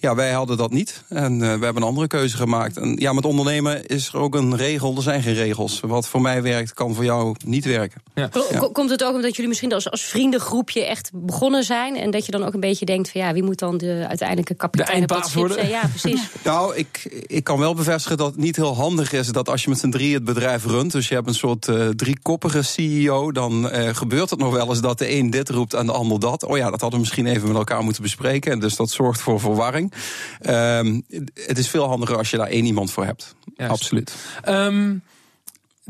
ja, 0.00 0.14
wij 0.14 0.32
hadden 0.32 0.56
dat 0.56 0.70
niet. 0.70 1.02
En 1.08 1.32
uh, 1.32 1.40
we 1.40 1.64
hebben 1.64 1.76
een 1.76 1.88
andere 1.88 2.06
keuze 2.06 2.36
gemaakt. 2.36 2.76
En 2.76 2.96
ja, 2.98 3.12
met 3.12 3.24
ondernemen 3.24 3.86
is 3.86 4.08
er 4.08 4.16
ook 4.16 4.34
een 4.34 4.56
regel. 4.56 4.96
Er 4.96 5.02
zijn 5.02 5.22
geen 5.22 5.34
regels. 5.34 5.80
Wat 5.80 6.08
voor 6.08 6.20
mij 6.20 6.42
werkt, 6.42 6.74
kan 6.74 6.94
voor 6.94 7.04
jou 7.04 7.34
niet 7.44 7.64
werken. 7.64 8.02
Ja. 8.14 8.28
Ja. 8.50 8.68
Komt 8.72 8.90
het 8.90 9.04
ook 9.04 9.14
omdat 9.14 9.32
jullie 9.32 9.48
misschien 9.48 9.72
als, 9.72 9.90
als 9.90 10.02
vriendengroepje 10.02 10.86
echt 10.86 11.10
begonnen 11.14 11.64
zijn? 11.64 11.96
En 11.96 12.10
dat 12.10 12.26
je 12.26 12.32
dan 12.32 12.44
ook 12.44 12.54
een 12.54 12.60
beetje 12.60 12.84
denkt 12.84 13.10
van 13.10 13.20
ja, 13.20 13.32
wie 13.32 13.42
moet 13.42 13.58
dan 13.58 13.78
de 13.78 14.04
uiteindelijke 14.08 14.54
kapitein 14.54 15.02
op 15.02 15.08
het 15.08 15.26
schip 15.26 15.50
zijn? 15.50 15.68
Ja, 15.68 15.86
precies. 15.86 16.20
nou, 16.44 16.76
ik, 16.76 17.24
ik 17.26 17.44
kan 17.44 17.58
wel 17.58 17.74
bevestigen 17.74 18.16
dat 18.16 18.26
het 18.26 18.40
niet 18.40 18.56
heel 18.56 18.74
handig 18.74 19.12
is 19.12 19.28
dat 19.28 19.48
als 19.48 19.62
je 19.64 19.70
met 19.70 19.78
z'n 19.78 19.90
drie 19.90 20.14
het 20.14 20.24
bedrijf 20.24 20.64
runt, 20.64 20.92
dus 20.92 21.08
je 21.08 21.14
hebt 21.14 21.26
een 21.26 21.34
soort 21.34 21.66
uh, 21.66 21.88
driekoppige 21.88 22.62
CEO, 22.62 23.32
dan 23.32 23.74
uh, 23.74 23.88
gebeurt 23.94 24.30
het 24.30 24.38
nog 24.38 24.52
wel 24.52 24.68
eens 24.68 24.80
dat 24.80 24.98
de 24.98 25.16
een 25.16 25.30
dit 25.30 25.48
roept 25.48 25.74
en 25.74 25.86
de 25.86 25.92
ander 25.92 26.20
dat. 26.20 26.44
Oh 26.44 26.56
ja, 26.56 26.70
dat 26.70 26.80
hadden 26.80 26.90
we 26.90 27.04
misschien 27.04 27.26
even 27.26 27.48
met 27.48 27.56
elkaar 27.56 27.82
moeten 27.82 28.02
bespreken. 28.02 28.52
En 28.52 28.58
dus 28.60 28.76
dat 28.76 28.90
zorgt 28.90 29.20
voor 29.20 29.40
verwarring. 29.40 29.89
Um, 30.46 31.04
het 31.34 31.58
is 31.58 31.68
veel 31.68 31.88
handiger 31.88 32.16
als 32.16 32.30
je 32.30 32.36
daar 32.36 32.46
één 32.46 32.64
iemand 32.64 32.90
voor 32.90 33.04
hebt. 33.04 33.34
Juist. 33.56 33.72
Absoluut. 33.72 34.14
Um, 34.48 35.02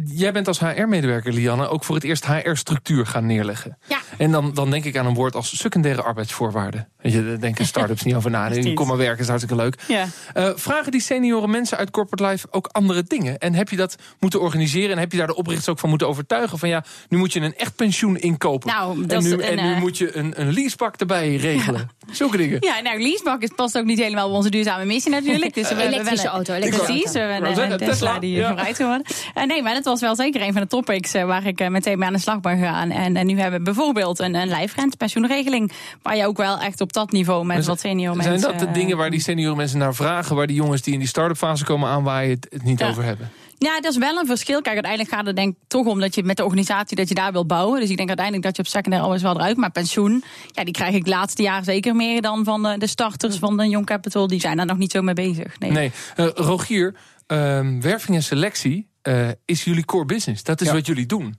jij 0.05 0.33
bent 0.33 0.49
als 0.49 0.61
HR-medewerker, 0.61 1.33
Lianne, 1.33 1.69
ook 1.69 1.85
voor 1.85 1.95
het 1.95 2.05
eerst 2.05 2.27
HR-structuur 2.27 3.07
gaan 3.07 3.27
neerleggen. 3.27 3.79
Ja. 3.89 3.99
En 4.19 4.31
dan, 4.31 4.55
dan 4.55 4.71
denk 4.71 4.85
ik 4.85 4.97
aan 4.97 5.07
een 5.07 5.15
woord 5.15 5.35
als 5.35 5.59
secundaire 5.59 6.03
arbeidsvoorwaarden. 6.03 6.89
Weet 7.01 7.13
je, 7.13 7.25
daar 7.25 7.41
denken 7.41 7.67
start-ups 7.75 8.03
niet 8.03 8.15
over 8.15 8.31
na. 8.31 8.51
Kom 8.75 8.89
maar 8.89 8.97
werken, 8.97 9.21
is 9.21 9.29
hartstikke 9.29 9.63
leuk. 9.63 9.75
Ja. 9.89 10.07
Uh, 10.37 10.51
vragen 10.55 10.93
die 10.93 11.01
senioren 11.01 11.51
mensen 11.51 11.79
uit 11.79 11.91
corporate 11.91 12.25
life 12.25 12.47
ook 12.51 12.69
andere 12.73 13.03
dingen? 13.03 13.39
En 13.39 13.55
heb 13.55 13.69
je 13.69 13.77
dat 13.77 13.97
moeten 14.19 14.41
organiseren? 14.41 14.91
En 14.91 14.99
heb 14.99 15.13
je 15.13 15.19
daar 15.19 15.27
de 15.27 15.35
oprichters 15.35 15.69
ook 15.69 15.79
van 15.79 15.89
moeten 15.89 16.09
overtuigen? 16.09 16.59
Van 16.59 16.69
ja, 16.69 16.85
nu 17.09 17.19
moet 17.19 17.33
je 17.33 17.41
een 17.41 17.57
echt 17.57 17.77
pensioen 17.77 18.17
inkopen. 18.17 18.69
Nou, 18.69 19.05
en, 19.09 19.23
nu, 19.23 19.33
een, 19.33 19.41
en 19.41 19.65
nu 19.65 19.71
uh, 19.71 19.81
moet 19.81 19.99
je 19.99 20.17
een, 20.17 20.41
een 20.41 20.53
leasepak 20.53 20.97
erbij 20.97 21.37
regelen. 21.37 21.91
Ja. 22.07 22.15
Zulke 22.15 22.37
dingen. 22.37 22.57
Ja, 22.61 22.81
nou, 22.81 23.03
leasepak 23.03 23.43
is, 23.43 23.51
past 23.57 23.79
ook 23.79 23.85
niet 23.85 23.99
helemaal 23.99 24.29
op 24.29 24.35
onze 24.35 24.51
duurzame 24.51 24.85
missie 24.85 25.13
natuurlijk. 25.13 25.55
Dus 25.55 25.73
uh, 25.73 25.79
elektrische 25.79 26.29
auto. 26.29 26.55
Elektrische 26.55 26.93
precies, 26.93 27.13
we 27.13 27.19
hebben 27.19 27.73
een 27.73 27.79
Tesla 27.79 28.19
die 28.19 28.37
ja. 28.37 28.49
vooruit 28.49 28.77
geworden. 28.77 29.07
nee, 29.47 29.63
maar 29.63 29.75
dat 29.75 29.87
was 29.91 30.01
wel 30.01 30.15
zeker 30.15 30.43
een 30.43 30.53
van 30.53 30.63
de 30.63 30.69
topics 30.69 31.13
waar 31.13 31.47
ik 31.47 31.69
meteen 31.69 31.99
mee 31.99 32.07
aan 32.07 32.13
de 32.13 32.21
slag 32.21 32.41
ben 32.41 32.59
gegaan. 32.59 32.91
En, 32.91 33.17
en 33.17 33.27
nu 33.27 33.41
hebben 33.41 33.59
we 33.59 33.65
bijvoorbeeld 33.65 34.19
een, 34.19 34.35
een. 34.35 35.71
Waar 36.03 36.17
je 36.17 36.27
ook 36.27 36.37
wel 36.37 36.59
echt 36.59 36.81
op 36.81 36.93
dat 36.93 37.13
niveau 37.13 37.45
met 37.47 37.67
wat 37.67 37.81
senior 37.81 38.15
Zijn 38.15 38.29
mensen... 38.29 38.51
dat 38.51 38.59
de 38.59 38.71
dingen 38.71 38.97
waar 38.97 39.11
die 39.11 39.21
senioren 39.21 39.57
mensen 39.57 39.79
naar 39.79 39.95
vragen... 39.95 40.37
waar 40.37 40.47
die 40.47 40.57
jongens 40.57 40.83
die 40.83 40.93
in 40.93 40.99
die 40.99 41.09
start-up 41.09 41.37
fase 41.37 41.65
komen 41.65 41.89
aanwaaien 41.89 42.31
het, 42.31 42.47
het 42.51 42.63
niet 42.63 42.79
Ja. 42.79 42.89
over 42.89 43.05
hebben? 43.05 43.31
Ja, 43.59 43.81
dat 43.81 43.93
is 43.93 43.99
wel 43.99 44.19
een 44.19 44.27
verschil. 44.27 44.63
Kijk, 44.63 44.75
uiteindelijk 44.75 45.15
gaat 45.15 45.27
het 45.27 45.37
denk 45.37 45.53
ik 45.53 45.59
toch 45.67 45.87
om 45.87 46.01
dat 46.01 46.15
je 46.15 46.23
met 46.23 46.37
de 46.37 46.45
organisatie 46.45 46.97
dat 46.97 47.09
je 47.09 47.15
daar 47.15 47.33
wil 47.33 47.47
bouwen. 47.47 47.81
Dus 47.81 47.91
ik 47.91 47.97
denk 47.97 48.09
uiteindelijk 48.09 48.47
dat 48.47 48.57
je 48.57 48.63
op 48.63 48.69
secundair 48.69 49.03
alles 49.03 49.23
wel 49.23 49.35
eruit. 49.35 49.57
Maar 49.57 49.71
pensioen, 49.71 50.25
ja, 50.47 50.65
die 50.65 50.73
krijg 50.73 50.95
ik 50.95 51.07
laatste 51.07 51.43
jaar 51.43 51.65
zeker 51.65 51.97
meer 51.97 52.23
dan 52.23 52.45
van 52.45 52.63
de, 52.63 52.79
de 52.79 52.87
starters 52.87 53.37
van 53.37 53.57
de 53.57 53.69
Young 53.69 53.87
Capital. 53.87 54.27
Die 54.27 54.41
zijn 54.41 54.57
daar 54.57 54.67
nog 54.67 54.77
niet 54.77 54.91
zo 54.91 55.03
mee 55.03 55.15
bezig. 55.15 55.59
Nee. 55.59 55.71
Nee. 55.71 55.93
Uh, 56.17 56.27
Rogier, 56.35 56.95
uh, 57.29 57.61
werving 57.81 58.17
en 58.17 58.23
selectie 58.23 58.90
uh, 59.03 59.29
is 59.45 59.65
jullie 59.65 59.85
core 59.85 60.05
business. 60.05 60.43
Dat 60.43 60.61
is 60.61 60.67
Ja. 60.67 60.73
wat 60.73 60.87
jullie 60.87 61.07
doen. 61.07 61.39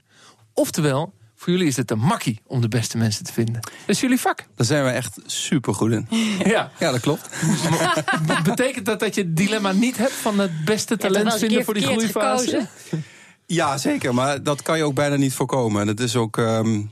Oftewel, 0.53 1.13
voor 1.36 1.51
jullie 1.53 1.68
is 1.68 1.77
het 1.77 1.91
een 1.91 2.00
makkie 2.00 2.39
om 2.48 2.62
de 2.62 2.68
beste 2.68 2.98
mensen 2.98 3.24
te 3.24 3.34
vinden. 3.34 3.53
Dat 3.62 3.72
is 3.86 4.00
jullie 4.00 4.20
vak. 4.20 4.46
Daar 4.56 4.65
zijn 4.65 4.84
we 4.84 4.89
echt 4.89 5.18
super 5.25 5.74
goed 5.74 5.91
in. 5.91 6.08
Ja. 6.44 6.72
Ja, 6.80 6.91
dat 6.91 7.00
klopt. 7.00 7.30
Be- 8.27 8.41
Betekent 8.44 8.86
dat 8.86 9.00
dat 9.00 9.15
je 9.15 9.22
het 9.22 9.36
dilemma 9.38 9.72
niet 9.72 9.98
hebt 9.98 10.12
van 10.13 10.39
het 10.39 10.65
beste 10.65 10.98
talent 10.98 11.34
vinden 11.38 11.65
voor 11.65 11.74
die 11.74 11.84
groeifase? 11.84 12.68
verkeerd 12.77 13.03
Ja, 13.46 13.77
zeker. 13.77 14.13
Maar 14.13 14.44
dat 14.44 14.62
kan 14.62 14.77
je 14.77 14.84
ook 14.84 14.96
bijna 14.96 15.15
niet 15.15 15.34
voorkomen. 15.34 15.82
En 15.82 15.88
het 15.88 16.00
is 16.00 16.15
ook. 16.15 16.38
Um, 16.38 16.91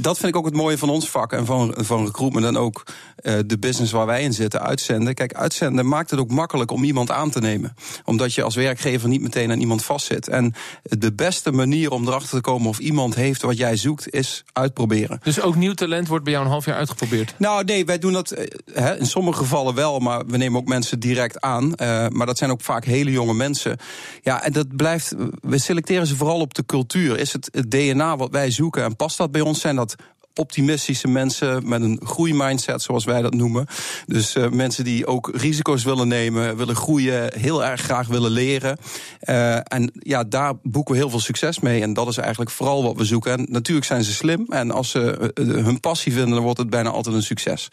dat 0.00 0.18
vind 0.18 0.32
ik 0.32 0.36
ook 0.36 0.44
het 0.44 0.54
mooie 0.54 0.78
van 0.78 0.90
ons 0.90 1.10
vak 1.10 1.32
en 1.32 1.46
van, 1.46 1.74
van 1.76 2.04
recruitment 2.04 2.46
en 2.46 2.56
ook 2.56 2.82
uh, 3.22 3.38
de 3.46 3.58
business 3.58 3.92
waar 3.92 4.06
wij 4.06 4.22
in 4.22 4.32
zitten, 4.32 4.60
uitzenden. 4.60 5.14
Kijk, 5.14 5.34
uitzenden 5.34 5.88
maakt 5.88 6.10
het 6.10 6.20
ook 6.20 6.30
makkelijk 6.30 6.70
om 6.70 6.84
iemand 6.84 7.10
aan 7.10 7.30
te 7.30 7.40
nemen. 7.40 7.74
Omdat 8.04 8.34
je 8.34 8.42
als 8.42 8.54
werkgever 8.54 9.08
niet 9.08 9.20
meteen 9.20 9.50
aan 9.50 9.60
iemand 9.60 9.84
vastzit. 9.84 10.28
En 10.28 10.54
de 10.82 11.12
beste 11.12 11.52
manier 11.52 11.90
om 11.90 12.06
erachter 12.06 12.30
te 12.30 12.40
komen 12.40 12.68
of 12.68 12.78
iemand 12.78 13.14
heeft 13.14 13.42
wat 13.42 13.56
jij 13.56 13.76
zoekt, 13.76 14.12
is 14.12 14.44
uitproberen. 14.52 15.20
Dus 15.22 15.40
ook 15.40 15.54
nieuw 15.54 15.74
talent 15.74 16.08
wordt 16.08 16.24
bij 16.24 16.32
jou 16.32 16.44
een 16.44 16.50
half 16.50 16.64
jaar 16.64 16.76
uitgeprobeerd? 16.76 17.34
Nou, 17.36 17.64
nee, 17.64 17.84
wij 17.84 17.98
doen 17.98 18.12
dat 18.12 18.34
uh, 18.76 18.98
in 18.98 19.06
sommige 19.06 19.38
gevallen 19.38 19.74
wel, 19.74 19.98
maar 19.98 20.26
we 20.26 20.36
nemen 20.36 20.60
ook 20.60 20.68
mensen 20.68 21.00
direct 21.00 21.40
aan. 21.40 21.64
Uh, 21.64 22.08
maar 22.08 22.26
dat 22.26 22.38
zijn 22.38 22.50
ook 22.50 22.60
vaak 22.60 22.84
hele 22.84 23.10
jonge 23.10 23.34
mensen. 23.34 23.78
Ja, 24.22 24.42
en 24.42 24.52
dat 24.52 24.76
blijft. 24.76 25.14
We 25.40 25.58
selecteren 25.58 26.06
ze 26.06 26.16
vooral 26.16 26.40
op 26.40 26.54
de 26.54 26.66
cultuur. 26.66 27.18
Is 27.18 27.32
het 27.32 27.48
het 27.52 27.70
DNA 27.70 28.16
wat 28.16 28.30
wij 28.30 28.50
zoeken 28.50 28.84
en 28.84 28.96
past 28.96 29.16
dat 29.16 29.30
bij 29.30 29.39
ons? 29.44 29.60
Zijn 29.60 29.76
dat 29.76 29.96
optimistische 30.34 31.08
mensen 31.08 31.68
met 31.68 31.82
een 31.82 32.00
groeimindset, 32.04 32.82
zoals 32.82 33.04
wij 33.04 33.22
dat 33.22 33.34
noemen. 33.34 33.66
Dus 34.06 34.36
uh, 34.36 34.48
mensen 34.48 34.84
die 34.84 35.06
ook 35.06 35.30
risico's 35.34 35.84
willen 35.84 36.08
nemen, 36.08 36.56
willen 36.56 36.76
groeien, 36.76 37.32
heel 37.38 37.64
erg 37.64 37.80
graag 37.80 38.06
willen 38.06 38.30
leren. 38.30 38.78
Uh, 39.22 39.54
en 39.54 39.90
ja, 39.92 40.24
daar 40.24 40.54
boeken 40.62 40.94
we 40.94 41.00
heel 41.00 41.10
veel 41.10 41.20
succes 41.20 41.60
mee. 41.60 41.82
En 41.82 41.92
dat 41.92 42.08
is 42.08 42.16
eigenlijk 42.16 42.50
vooral 42.50 42.82
wat 42.82 42.96
we 42.96 43.04
zoeken. 43.04 43.38
En 43.38 43.46
natuurlijk 43.48 43.86
zijn 43.86 44.04
ze 44.04 44.12
slim. 44.12 44.46
En 44.48 44.70
als 44.70 44.90
ze 44.90 45.32
uh, 45.34 45.64
hun 45.64 45.80
passie 45.80 46.12
vinden, 46.12 46.34
dan 46.34 46.42
wordt 46.42 46.58
het 46.58 46.70
bijna 46.70 46.90
altijd 46.90 47.14
een 47.14 47.22
succes. 47.22 47.68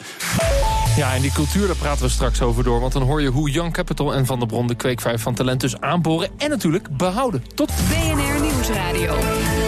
Ja, 0.96 1.16
en 1.16 1.22
die 1.22 1.32
cultuur, 1.32 1.68
daar 1.68 1.76
praten 1.76 2.04
we 2.04 2.10
straks 2.10 2.42
over 2.42 2.64
door. 2.64 2.80
Want 2.80 2.94
dan 2.94 3.02
hoor 3.02 3.22
je 3.22 3.30
hoe 3.30 3.50
Young 3.50 3.74
Capital 3.74 4.14
en 4.14 4.26
Van 4.26 4.40
der 4.40 4.48
Bron 4.48 4.68
de 4.68 4.76
kweekvijf 4.76 5.22
van 5.22 5.36
talent 5.36 5.62
dus 5.62 5.80
aanboren 5.80 6.30
en 6.38 6.50
natuurlijk 6.50 6.98
behouden. 6.98 7.44
Tot 7.56 7.72
BNR 7.90 8.42
Nieuwsradio. 8.42 9.67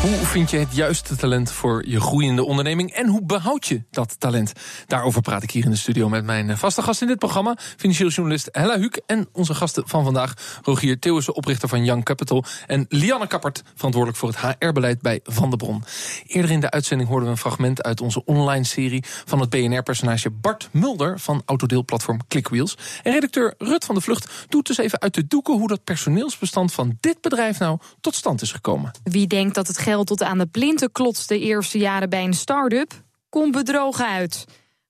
Hoe 0.00 0.26
vind 0.26 0.50
je 0.50 0.56
het 0.56 0.74
juiste 0.74 1.16
talent 1.16 1.52
voor 1.52 1.88
je 1.88 2.00
groeiende 2.00 2.44
onderneming 2.44 2.90
en 2.92 3.06
hoe 3.06 3.24
behoud 3.24 3.66
je 3.66 3.82
dat 3.90 4.20
talent? 4.20 4.52
Daarover 4.86 5.20
praat 5.20 5.42
ik 5.42 5.50
hier 5.50 5.64
in 5.64 5.70
de 5.70 5.76
studio 5.76 6.08
met 6.08 6.24
mijn 6.24 6.58
vaste 6.58 6.82
gast 6.82 7.00
in 7.00 7.06
dit 7.06 7.18
programma, 7.18 7.56
financieel 7.76 8.08
journalist 8.08 8.48
Hella 8.52 8.78
Huuk 8.78 9.02
en 9.06 9.28
onze 9.32 9.54
gasten 9.54 9.88
van 9.88 10.04
vandaag, 10.04 10.34
Rogier 10.62 10.98
Theeuwissen, 10.98 11.34
oprichter 11.34 11.68
van 11.68 11.84
Young 11.84 12.04
Capital 12.04 12.44
en 12.66 12.86
Lianne 12.88 13.26
Kappert, 13.26 13.62
verantwoordelijk 13.74 14.20
voor 14.20 14.28
het 14.28 14.38
HR-beleid 14.38 15.02
bij 15.02 15.20
Van 15.24 15.48
der 15.48 15.58
Bron. 15.58 15.84
Eerder 16.26 16.50
in 16.50 16.60
de 16.60 16.70
uitzending 16.70 17.08
hoorden 17.08 17.26
we 17.26 17.34
een 17.34 17.40
fragment 17.40 17.82
uit 17.82 18.00
onze 18.00 18.24
online 18.24 18.64
serie 18.64 19.04
van 19.24 19.40
het 19.40 19.50
BNR-personage 19.50 20.30
Bart 20.30 20.68
Mulder 20.72 21.18
van 21.18 21.42
autodeelplatform 21.44 22.20
Clickwheels. 22.28 22.76
En 23.02 23.12
redacteur 23.12 23.54
Rut 23.58 23.84
van 23.84 23.94
de 23.94 24.00
Vlucht 24.00 24.46
doet 24.48 24.66
dus 24.66 24.78
even 24.78 25.00
uit 25.00 25.14
de 25.14 25.26
doeken 25.26 25.54
hoe 25.54 25.68
dat 25.68 25.84
personeelsbestand 25.84 26.72
van 26.72 26.98
dit 27.00 27.20
bedrijf 27.20 27.58
nou 27.58 27.78
tot 28.00 28.14
stand 28.14 28.42
is 28.42 28.52
gekomen. 28.52 28.90
Wie 29.02 29.26
denkt 29.26 29.54
dat 29.54 29.66
het 29.66 29.78
geld 29.90 30.06
tot 30.06 30.22
aan 30.22 30.38
de 30.38 30.46
plinten 30.46 30.92
klotst 30.92 31.28
de 31.28 31.38
eerste 31.38 31.78
jaren 31.78 32.10
bij 32.10 32.24
een 32.24 32.34
start-up, 32.34 33.02
komt 33.28 33.52
bedrogen 33.52 34.06
uit. 34.06 34.44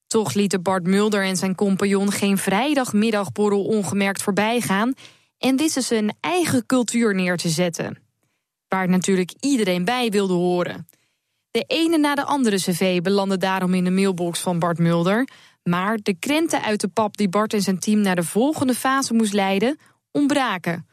Toch 0.06 0.34
lieten 0.34 0.62
Bart 0.62 0.86
Mulder 0.86 1.24
en 1.24 1.36
zijn 1.36 1.54
compagnon 1.54 2.12
geen 2.12 2.38
vrijdagmiddagborrel 2.38 3.64
ongemerkt 3.64 4.22
voorbij 4.22 4.60
gaan 4.60 4.94
en 5.38 5.56
wisten 5.56 5.82
ze 5.82 5.96
een 5.96 6.12
eigen 6.20 6.66
cultuur 6.66 7.14
neer 7.14 7.36
te 7.36 7.48
zetten. 7.48 7.98
Waar 8.68 8.88
natuurlijk 8.88 9.32
iedereen 9.40 9.84
bij 9.84 10.10
wilde 10.10 10.32
horen. 10.32 10.86
De 11.50 11.64
ene 11.66 11.98
na 11.98 12.14
de 12.14 12.24
andere 12.24 12.56
cv 12.56 13.00
belandde 13.00 13.36
daarom 13.36 13.74
in 13.74 13.84
de 13.84 13.90
mailbox 13.90 14.40
van 14.40 14.58
Bart 14.58 14.78
Mulder. 14.78 15.28
Maar 15.62 15.98
de 16.02 16.14
krenten 16.18 16.62
uit 16.62 16.80
de 16.80 16.88
pap 16.88 17.16
die 17.16 17.28
Bart 17.28 17.52
en 17.52 17.62
zijn 17.62 17.78
team 17.78 18.00
naar 18.00 18.16
de 18.16 18.22
volgende 18.24 18.74
fase 18.74 19.14
moest 19.14 19.32
leiden, 19.32 19.78
ontbraken. 20.12 20.86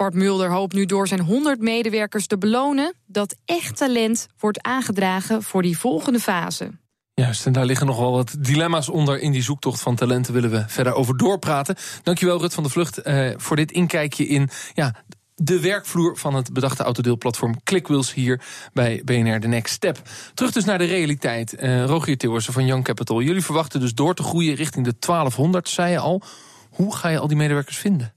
Bart 0.00 0.14
Mulder 0.14 0.50
hoopt 0.50 0.74
nu 0.74 0.86
door 0.86 1.08
zijn 1.08 1.20
100 1.20 1.60
medewerkers 1.60 2.26
te 2.26 2.38
belonen 2.38 2.94
dat 3.06 3.36
echt 3.44 3.76
talent 3.76 4.26
wordt 4.38 4.62
aangedragen 4.62 5.42
voor 5.42 5.62
die 5.62 5.78
volgende 5.78 6.20
fase. 6.20 6.70
Juist, 7.14 7.46
en 7.46 7.52
daar 7.52 7.64
liggen 7.64 7.86
nog 7.86 7.98
wel 7.98 8.12
wat 8.12 8.36
dilemma's 8.38 8.88
onder 8.88 9.20
in 9.20 9.32
die 9.32 9.42
zoektocht 9.42 9.80
van 9.80 9.96
talenten. 9.96 10.34
Willen 10.34 10.50
we 10.50 10.64
verder 10.66 10.92
over 10.92 11.16
doorpraten. 11.16 11.76
Dankjewel, 12.02 12.40
Rut 12.40 12.54
van 12.54 12.62
de 12.62 12.68
Vlucht, 12.68 12.98
eh, 12.98 13.30
voor 13.36 13.56
dit 13.56 13.72
inkijkje 13.72 14.26
in 14.26 14.48
ja, 14.74 14.94
de 15.34 15.60
werkvloer 15.60 16.16
van 16.18 16.34
het 16.34 16.52
bedachte 16.52 16.82
autodeelplatform 16.82 17.62
Clickwheels 17.62 18.14
hier 18.14 18.42
bij 18.72 19.02
BNR 19.04 19.40
The 19.40 19.48
Next 19.48 19.74
Step. 19.74 20.02
Terug 20.34 20.52
dus 20.52 20.64
naar 20.64 20.78
de 20.78 20.84
realiteit. 20.84 21.62
Uh, 21.62 21.84
Rogier 21.84 22.18
Thewersen 22.18 22.52
van 22.52 22.66
Young 22.66 22.84
Capital. 22.84 23.22
Jullie 23.22 23.44
verwachten 23.44 23.80
dus 23.80 23.94
door 23.94 24.14
te 24.14 24.22
groeien 24.22 24.54
richting 24.54 24.84
de 24.84 24.94
1200, 24.98 25.68
zei 25.68 25.90
je 25.90 25.98
al. 25.98 26.22
Hoe 26.70 26.96
ga 26.96 27.08
je 27.08 27.18
al 27.18 27.28
die 27.28 27.36
medewerkers 27.36 27.78
vinden? 27.78 28.14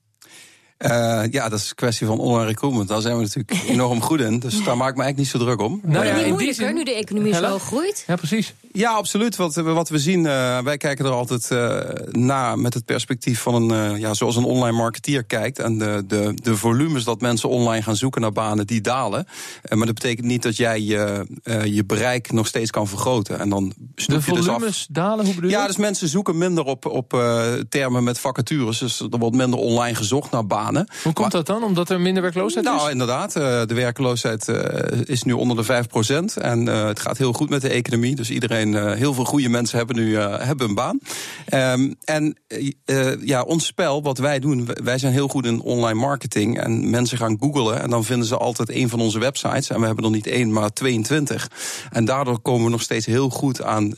Uh, 0.84 1.24
ja, 1.32 1.50
dat 1.50 1.60
is 1.60 1.70
een 1.70 1.76
kwestie 1.76 2.08
van 2.08 2.20
online 2.20 2.46
recruitment. 2.46 2.88
Daar 2.88 3.02
zijn 3.02 3.16
we 3.16 3.22
natuurlijk 3.22 3.64
enorm 3.68 4.02
goed 4.02 4.20
in. 4.20 4.40
Dus 4.40 4.64
daar 4.64 4.78
maak 4.78 4.90
ik 4.90 4.96
me 4.96 5.04
eigenlijk 5.04 5.18
niet 5.18 5.28
zo 5.28 5.38
druk 5.38 5.62
om. 5.62 5.80
Nou 5.84 6.06
ja, 6.06 6.16
in 6.16 6.38
die 6.38 6.54
zin, 6.54 6.76
nu 6.76 6.84
de 6.84 6.94
economie 6.96 7.34
zo 7.34 7.60
groeit. 7.60 8.04
Ja, 8.08 8.16
precies. 8.16 8.54
Ja, 8.72 8.92
absoluut. 8.92 9.36
Wat, 9.36 9.56
wat 9.56 9.90
we 9.90 10.00
zien, 10.00 10.20
uh, 10.20 10.60
wij 10.60 10.78
kijken 10.78 11.06
er 11.06 11.12
altijd 11.12 11.50
uh, 11.52 11.80
na 12.12 12.56
met 12.56 12.74
het 12.74 12.86
perspectief 12.86 13.42
van 13.42 13.72
een, 13.72 14.00
ja, 14.00 14.14
zoals 14.14 14.36
een 14.36 14.44
online 14.44 14.78
marketeer 14.78 15.24
kijkt. 15.24 15.60
En 15.60 15.78
de, 15.78 16.04
de, 16.08 16.34
de 16.42 16.58
volumes 16.58 17.04
dat 17.04 17.22
mensen 17.22 17.50
online 17.50 17.84
gaan 17.84 17.96
zoeken 17.96 18.22
naar 18.22 18.32
banen, 18.32 18.68
die 18.68 18.82
dalen. 18.82 19.28
maar 19.70 19.86
dat 19.86 19.96
betekent 19.96 20.28
niet 20.28 20.44
dat 20.44 20.58
jij 20.58 20.82
je, 20.82 21.26
je 21.66 21.86
bereik 21.86 22.32
nog 22.32 22.48
steeds 22.48 22.72
kan 22.72 22.88
vergroten. 22.88 23.40
En 23.40 23.50
dan 23.50 23.74
de 23.96 24.22
volumes 24.22 24.46
dus 24.46 24.68
af. 24.68 24.86
dalen, 24.90 25.26
hoe 25.26 25.36
bedoel 25.36 25.50
je? 25.50 25.56
Ja, 25.56 25.68
dus 25.68 25.78
mensen 25.78 26.08
zoeken 26.08 26.38
minder 26.38 26.64
op, 26.64 26.86
op 26.86 27.10
termen 27.70 28.04
met 28.04 28.20
vacatures. 28.20 28.78
Dus 28.78 29.00
er 29.00 29.18
wordt 29.18 29.36
minder 29.36 29.60
online 29.60 29.96
gezocht 29.96 30.32
naar 30.32 30.48
banen. 30.48 30.73
Hoe 31.04 31.14
komt 31.14 31.32
dat 31.32 31.46
dan? 31.46 31.64
Omdat 31.64 31.90
er 31.90 32.02
minder 32.02 32.22
werkloosheid 32.22 32.66
nou, 32.66 32.78
is? 32.78 32.82
Nou, 32.82 32.92
inderdaad. 32.92 33.34
de 33.68 33.74
werkloosheid 33.74 34.48
is 35.06 35.24
nu 35.24 35.34
onder 35.34 35.58
de 35.58 35.64
5 35.64 35.88
procent. 35.88 36.38
En 36.38 36.66
het 36.66 37.00
gaat 37.00 37.18
heel 37.18 37.34
goed 37.34 37.50
met 37.50 37.62
de 37.62 37.70
economie. 37.70 38.16
Dus 38.16 38.30
iedereen, 38.30 38.94
heel 38.96 39.14
veel 39.14 39.26
goede 39.26 39.50
mensen 39.50 39.78
hebben 39.78 39.96
nu 39.96 40.18
hebben 40.18 40.68
een 40.68 40.76
baan. 40.76 41.00
Um, 41.54 41.96
en 42.04 42.38
ja, 43.22 43.42
ons 43.42 43.66
spel, 43.66 44.04
wat 44.04 44.18
wij 44.18 44.40
doen, 44.40 44.70
wij 44.84 44.98
zijn 44.98 45.14
heel 45.14 45.28
goed 45.28 45.46
in 45.46 45.62
online 45.62 46.00
marketing. 46.00 46.60
En 46.60 46.90
mensen 46.90 47.18
gaan 47.18 47.38
googlen 47.40 47.82
en 47.82 47.90
dan 47.90 48.04
vinden 48.04 48.28
ze 48.28 48.38
altijd 48.38 48.70
een 48.70 48.90
van 48.90 49.00
onze 49.00 49.20
websites. 49.20 49.70
En 49.70 49.80
we 49.80 49.86
hebben 49.86 50.06
er 50.06 50.12
niet 50.12 50.28
één, 50.28 50.54
maar 50.54 50.74
22. 50.74 51.50
En 51.92 52.06
daardoor 52.06 52.40
komen 52.40 52.66
we 52.66 52.72
nog 52.72 52.82
steeds 52.82 53.06
heel 53.06 53.30
goed 53.30 53.64
aan 53.64 53.94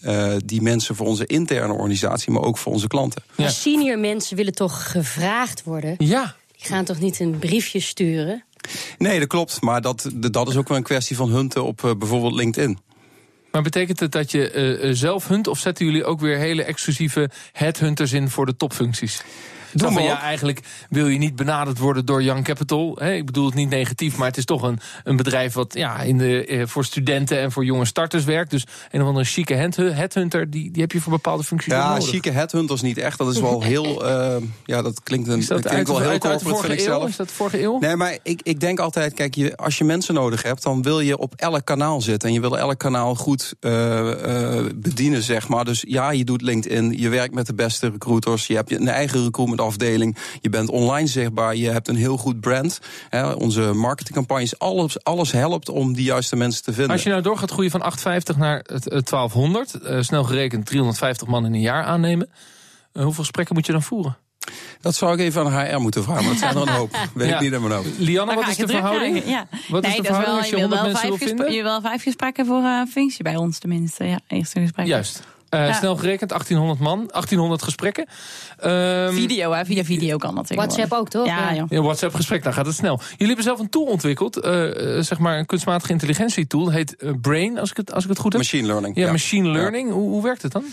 die 0.45 0.61
mensen 0.61 0.95
voor 0.95 1.07
onze 1.07 1.25
interne 1.25 1.73
organisatie, 1.73 2.31
maar 2.31 2.43
ook 2.43 2.57
voor 2.57 2.71
onze 2.71 2.87
klanten. 2.87 3.23
Ja. 3.35 3.49
Senior 3.49 3.99
mensen 3.99 4.35
willen 4.35 4.53
toch 4.53 4.91
gevraagd 4.91 5.63
worden? 5.63 5.95
Ja 5.97 6.35
gaan 6.57 6.85
toch 6.85 6.99
niet 6.99 7.19
een 7.19 7.39
briefje 7.39 7.79
sturen? 7.79 8.43
Nee, 8.97 9.19
dat 9.19 9.27
klopt. 9.27 9.61
Maar 9.61 9.81
dat, 9.81 10.11
dat 10.13 10.49
is 10.49 10.55
ook 10.55 10.67
wel 10.67 10.77
een 10.77 10.83
kwestie 10.83 11.15
van 11.15 11.29
hunten 11.29 11.63
op 11.63 11.81
uh, 11.81 11.95
bijvoorbeeld 11.95 12.33
LinkedIn. 12.33 12.77
Maar 13.51 13.61
betekent 13.61 13.99
het 13.99 14.11
dat 14.11 14.31
je 14.31 14.79
uh, 14.81 14.89
zelf 14.93 15.27
hunt 15.27 15.47
of 15.47 15.59
zetten 15.59 15.85
jullie 15.85 16.05
ook 16.05 16.19
weer 16.19 16.37
hele 16.37 16.63
exclusieve 16.63 17.29
headhunters 17.51 18.11
in 18.11 18.29
voor 18.29 18.45
de 18.45 18.55
topfuncties? 18.55 19.23
Van, 19.75 20.03
ja, 20.03 20.21
eigenlijk 20.21 20.59
wil 20.89 21.07
je 21.07 21.17
niet 21.17 21.35
benaderd 21.35 21.77
worden 21.77 22.05
door 22.05 22.23
Young 22.23 22.43
Capital. 22.43 22.97
Hè? 22.99 23.13
Ik 23.13 23.25
bedoel 23.25 23.45
het 23.45 23.53
niet 23.53 23.69
negatief, 23.69 24.17
maar 24.17 24.27
het 24.27 24.37
is 24.37 24.45
toch 24.45 24.61
een, 24.61 24.79
een 25.03 25.15
bedrijf 25.15 25.53
wat 25.53 25.73
ja, 25.73 26.01
in 26.01 26.17
de, 26.17 26.45
eh, 26.45 26.67
voor 26.67 26.85
studenten 26.85 27.39
en 27.39 27.51
voor 27.51 27.65
jonge 27.65 27.85
starters 27.85 28.23
werkt. 28.23 28.51
Dus 28.51 28.65
een 28.91 29.01
of 29.01 29.07
andere 29.07 29.25
chique 29.25 29.55
headhunter, 29.55 30.49
die, 30.49 30.71
die 30.71 30.81
heb 30.81 30.91
je 30.91 31.01
voor 31.01 31.11
bepaalde 31.11 31.43
functies 31.43 31.73
ja, 31.73 31.89
nodig. 31.89 32.03
Ja, 32.03 32.09
chique 32.09 32.31
headhunters 32.31 32.81
niet 32.81 32.97
echt. 32.97 33.17
Dat 33.17 33.33
is 33.33 33.39
wel 33.39 33.61
heel, 33.61 34.05
uh, 34.05 34.35
ja, 34.65 34.81
dat 34.81 35.03
klinkt, 35.03 35.27
een, 35.27 35.45
dat 35.47 35.61
klinkt 35.61 35.87
wel 35.87 35.99
heel 35.99 36.17
corporate, 36.17 36.59
vind 36.59 36.73
ik 36.73 36.79
zelf. 36.79 37.09
Is 37.09 37.15
dat 37.15 37.31
vorige 37.31 37.61
eeuw? 37.61 37.79
Nee, 37.79 37.95
maar 37.95 38.17
ik, 38.23 38.39
ik 38.43 38.59
denk 38.59 38.79
altijd, 38.79 39.13
kijk, 39.13 39.35
je, 39.35 39.57
als 39.57 39.77
je 39.77 39.83
mensen 39.83 40.13
nodig 40.13 40.43
hebt, 40.43 40.63
dan 40.63 40.81
wil 40.81 40.99
je 40.99 41.17
op 41.17 41.33
elk 41.35 41.65
kanaal 41.65 42.01
zitten. 42.01 42.29
En 42.29 42.35
je 42.35 42.41
wil 42.41 42.57
elk 42.57 42.77
kanaal 42.77 43.15
goed 43.15 43.53
uh, 43.61 43.71
uh, 43.71 44.65
bedienen, 44.75 45.23
zeg 45.23 45.47
maar. 45.47 45.65
Dus 45.65 45.83
ja, 45.87 46.09
je 46.09 46.23
doet 46.23 46.41
LinkedIn, 46.41 46.97
je 46.97 47.09
werkt 47.09 47.33
met 47.33 47.45
de 47.45 47.53
beste 47.53 47.89
recruiters, 47.89 48.47
je 48.47 48.55
hebt 48.55 48.71
een 48.71 48.87
eigen 48.87 49.23
recruitment 49.23 49.61
afdeling. 49.65 50.17
Je 50.41 50.49
bent 50.49 50.69
online 50.69 51.07
zichtbaar, 51.07 51.55
je 51.55 51.69
hebt 51.69 51.87
een 51.87 51.95
heel 51.95 52.17
goed 52.17 52.39
brand. 52.39 52.79
Hè, 53.09 53.31
onze 53.31 53.61
marketingcampagnes, 53.61 54.59
alles, 54.59 55.03
alles 55.03 55.31
helpt 55.31 55.69
om 55.69 55.93
die 55.93 56.05
juiste 56.05 56.35
mensen 56.35 56.63
te 56.63 56.73
vinden. 56.73 56.91
Als 56.91 57.03
je 57.03 57.09
nou 57.09 57.21
door 57.21 57.37
gaat 57.37 57.51
groeien 57.51 57.71
van 57.71 57.81
850 57.81 58.37
naar 58.37 58.63
1200, 58.63 59.75
uh, 59.83 60.01
snel 60.01 60.23
gerekend 60.23 60.65
350 60.65 61.27
man 61.27 61.45
in 61.45 61.53
een 61.53 61.61
jaar 61.61 61.83
aannemen. 61.83 62.29
Uh, 62.93 63.03
hoeveel 63.03 63.23
gesprekken 63.23 63.55
moet 63.55 63.65
je 63.65 63.71
dan 63.71 63.83
voeren? 63.83 64.17
Dat 64.81 64.95
zou 64.95 65.13
ik 65.13 65.19
even 65.19 65.45
aan 65.45 65.67
HR 65.67 65.79
moeten 65.79 66.03
vragen, 66.03 66.23
maar 66.23 66.31
dat 66.31 66.41
zijn 66.41 66.55
er 66.55 66.61
een 66.61 66.67
hoop. 66.67 66.97
Weet 67.13 67.27
ja. 67.27 67.35
ik 67.35 67.41
niet 67.41 67.53
in 67.53 67.61
mijn 67.61 67.73
hoofd. 67.73 67.89
Lianne, 67.97 68.35
wat 68.35 68.47
is 68.47 68.55
de 68.55 68.67
verhouding? 68.67 69.25
Ja. 69.25 69.47
Wat 69.67 69.81
nee, 69.81 69.91
is 69.91 69.97
de 69.97 70.03
verhouding 70.03 70.25
wel, 70.25 70.37
als 70.37 70.49
je 70.49 70.59
100 70.59 70.81
mensen 70.81 71.07
wil 71.07 71.17
vinden? 71.17 71.51
Je 71.51 71.63
wel 71.63 71.81
vijf 71.81 72.03
gesprekken 72.03 72.45
voor 72.45 72.61
uh, 72.61 72.81
functie 72.89 73.23
bij 73.23 73.35
ons 73.35 73.59
tenminste. 73.59 74.03
Ja, 74.03 74.19
eerste 74.27 74.59
gesprek. 74.59 74.85
Juist. 74.85 75.23
Uh, 75.49 75.67
ja. 75.67 75.73
Snel 75.73 75.95
gerekend, 75.95 76.29
1800 76.29 76.79
man, 76.79 76.97
1800 76.97 77.63
gesprekken. 77.63 78.07
Um, 78.65 79.13
video, 79.13 79.51
hè? 79.51 79.65
via 79.65 79.83
video 79.83 80.17
kan 80.17 80.35
dat 80.35 80.49
WhatsApp 80.49 80.93
ook, 80.93 81.09
toch? 81.09 81.25
Ja, 81.25 81.51
ja. 81.51 81.65
ja 81.69 81.81
WhatsApp 81.81 82.15
gesprek, 82.15 82.43
dan 82.43 82.53
gaat 82.53 82.65
het 82.65 82.75
snel. 82.75 82.99
Jullie 83.09 83.27
hebben 83.27 83.43
zelf 83.43 83.59
een 83.59 83.69
tool 83.69 83.85
ontwikkeld, 83.85 84.45
uh, 84.45 84.51
zeg 84.99 85.19
maar 85.19 85.37
een 85.37 85.45
kunstmatige 85.45 85.91
intelligentie 85.91 86.47
tool. 86.47 86.71
Heet 86.71 86.95
Brain, 87.21 87.59
als 87.59 87.69
ik, 87.69 87.77
het, 87.77 87.93
als 87.93 88.03
ik 88.03 88.09
het 88.09 88.19
goed 88.19 88.33
heb. 88.33 88.41
Machine 88.41 88.67
learning. 88.67 88.95
Ja, 88.95 89.05
ja. 89.05 89.11
machine 89.11 89.49
learning. 89.49 89.91
Hoe, 89.91 90.09
hoe 90.09 90.23
werkt 90.23 90.41
het 90.41 90.51
dan? 90.51 90.63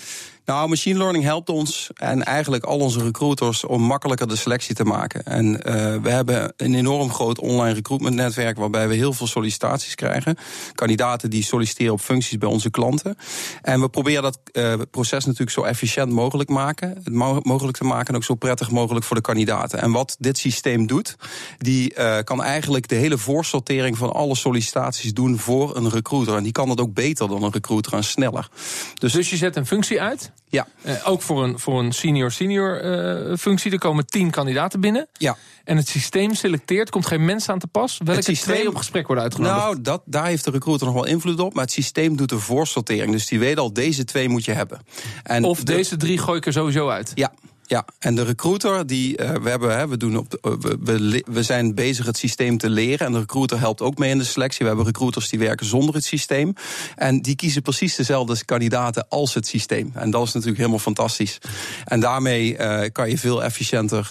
Nou, 0.45 0.69
machine 0.69 0.99
learning 0.99 1.25
helpt 1.25 1.49
ons 1.49 1.91
en 1.95 2.23
eigenlijk 2.23 2.65
al 2.65 2.79
onze 2.79 3.03
recruiters 3.03 3.65
om 3.65 3.83
makkelijker 3.83 4.29
de 4.29 4.37
selectie 4.37 4.75
te 4.75 4.85
maken. 4.85 5.25
En 5.25 5.47
uh, 5.47 5.63
we 6.03 6.11
hebben 6.11 6.53
een 6.57 6.75
enorm 6.75 7.11
groot 7.11 7.39
online 7.39 7.75
recruitment 7.75 8.15
netwerk 8.15 8.59
waarbij 8.59 8.89
we 8.89 8.95
heel 8.95 9.13
veel 9.13 9.27
sollicitaties 9.27 9.95
krijgen. 9.95 10.37
Kandidaten 10.75 11.31
die 11.31 11.43
solliciteren 11.43 11.93
op 11.93 12.01
functies 12.01 12.39
bij 12.39 12.49
onze 12.49 12.71
klanten. 12.71 13.17
En 13.63 13.81
we 13.81 13.89
proberen 13.89 14.23
dat 14.23 14.39
uh, 14.53 14.75
proces 14.91 15.25
natuurlijk 15.25 15.51
zo 15.51 15.63
efficiënt 15.63 16.13
mogelijk 16.13 16.49
maken, 16.49 17.01
het 17.05 17.45
mogelijk 17.45 17.77
te 17.77 17.85
maken 17.85 18.09
en 18.09 18.17
ook 18.17 18.25
zo 18.25 18.35
prettig 18.35 18.71
mogelijk 18.71 19.05
voor 19.05 19.17
de 19.17 19.23
kandidaten. 19.23 19.81
En 19.81 19.91
wat 19.91 20.17
dit 20.19 20.39
systeem 20.39 20.87
doet, 20.87 21.17
die 21.59 21.95
uh, 21.99 22.19
kan 22.25 22.43
eigenlijk 22.43 22.89
de 22.89 22.95
hele 22.95 23.19
voorsortering 23.19 23.99
van 23.99 24.13
alle 24.13 24.37
sollicitaties 24.37 25.15
doen 25.15 25.39
voor 25.39 25.77
een 25.77 25.91
recruiter. 25.91 26.37
En 26.37 26.43
die 26.43 26.53
kan 26.53 26.69
dat 26.69 26.81
ook 26.81 26.95
beter 26.95 27.29
dan 27.29 27.43
een 27.43 27.53
recruiter 27.53 27.93
en 27.93 28.05
sneller. 28.05 28.49
Dus, 28.95 29.13
dus 29.13 29.31
je 29.31 29.37
zet 29.37 29.57
een 29.57 29.67
functie 29.67 30.01
uit? 30.01 30.32
Ja. 30.49 30.67
Uh, 30.87 30.93
ook 31.05 31.23
voor 31.23 31.45
een, 31.45 31.59
voor 31.59 31.79
een 31.79 31.93
senior-senior 31.93 32.85
uh, 32.85 33.37
functie. 33.37 33.73
Er 33.73 33.79
komen 33.79 34.07
tien 34.07 34.31
kandidaten 34.31 34.81
binnen. 34.81 35.09
Ja. 35.13 35.37
En 35.65 35.77
het 35.77 35.89
systeem 35.89 36.35
selecteert, 36.35 36.91
komt 36.91 37.07
geen 37.07 37.25
mens 37.25 37.49
aan 37.49 37.59
te 37.59 37.67
pas. 37.67 38.01
Welke 38.05 38.23
systeem, 38.23 38.55
twee 38.55 38.69
op 38.69 38.75
gesprek 38.75 39.07
worden 39.07 39.25
uitgenodigd? 39.25 39.59
Nou, 39.59 39.81
dat, 39.81 40.03
daar 40.05 40.27
heeft 40.27 40.45
de 40.45 40.51
recruiter 40.51 40.87
nog 40.87 40.95
wel 40.95 41.07
invloed 41.07 41.41
op. 41.41 41.55
Maar 41.55 41.65
het 41.65 41.73
systeem 41.73 42.17
doet 42.17 42.29
de 42.29 42.39
voorsortering. 42.39 43.13
Dus 43.13 43.27
die 43.27 43.39
weet 43.39 43.59
al, 43.59 43.73
deze 43.73 44.05
twee 44.05 44.29
moet 44.29 44.45
je 44.45 44.53
hebben. 44.53 44.81
En 45.23 45.45
of 45.45 45.59
de, 45.59 45.65
deze 45.65 45.97
drie 45.97 46.19
gooi 46.19 46.39
ik 46.39 46.47
er 46.47 46.53
sowieso 46.53 46.89
uit? 46.89 47.13
Ja, 47.15 47.33
ja, 47.73 47.85
en 47.99 48.15
de 48.15 48.25
recruiter, 48.25 48.87
die, 48.87 49.23
uh, 49.23 49.31
we, 49.31 49.51
hebben, 49.51 49.77
hè, 49.79 49.89
we, 49.89 49.97
doen 49.97 50.17
op 50.17 50.31
de, 50.31 50.39
we, 50.81 51.23
we, 51.27 51.43
zijn 51.43 51.75
bezig 51.75 52.07
het 52.07 52.17
systeem 52.17 52.59
te 52.59 52.69
leren. 52.69 53.07
En 53.07 53.13
de 53.13 53.19
recruiter 53.19 53.59
helpt 53.59 53.81
ook 53.81 53.99
mee 53.99 54.11
in 54.11 54.19
de 54.19 54.25
selectie. 54.25 54.59
We 54.61 54.67
hebben 54.67 54.85
recruiters 54.85 55.29
die 55.29 55.39
werken 55.39 55.67
zonder 55.67 55.95
het 55.95 56.05
systeem. 56.05 56.55
En 56.97 57.23
die 57.23 57.37
kiezen 57.37 57.63
precies 57.63 57.95
dezelfde 57.95 58.45
kandidaten 58.45 59.07
als 59.09 59.35
het 59.35 59.47
systeem. 59.47 59.91
En 59.95 60.11
dat 60.11 60.27
is 60.27 60.33
natuurlijk 60.33 60.59
helemaal 60.59 60.79
fantastisch. 60.79 61.39
En 61.85 62.01
daarmee 62.01 62.59
uh, 62.59 62.81
kan 62.93 63.09
je 63.09 63.19
veel 63.19 63.45
efficiënter 63.45 64.09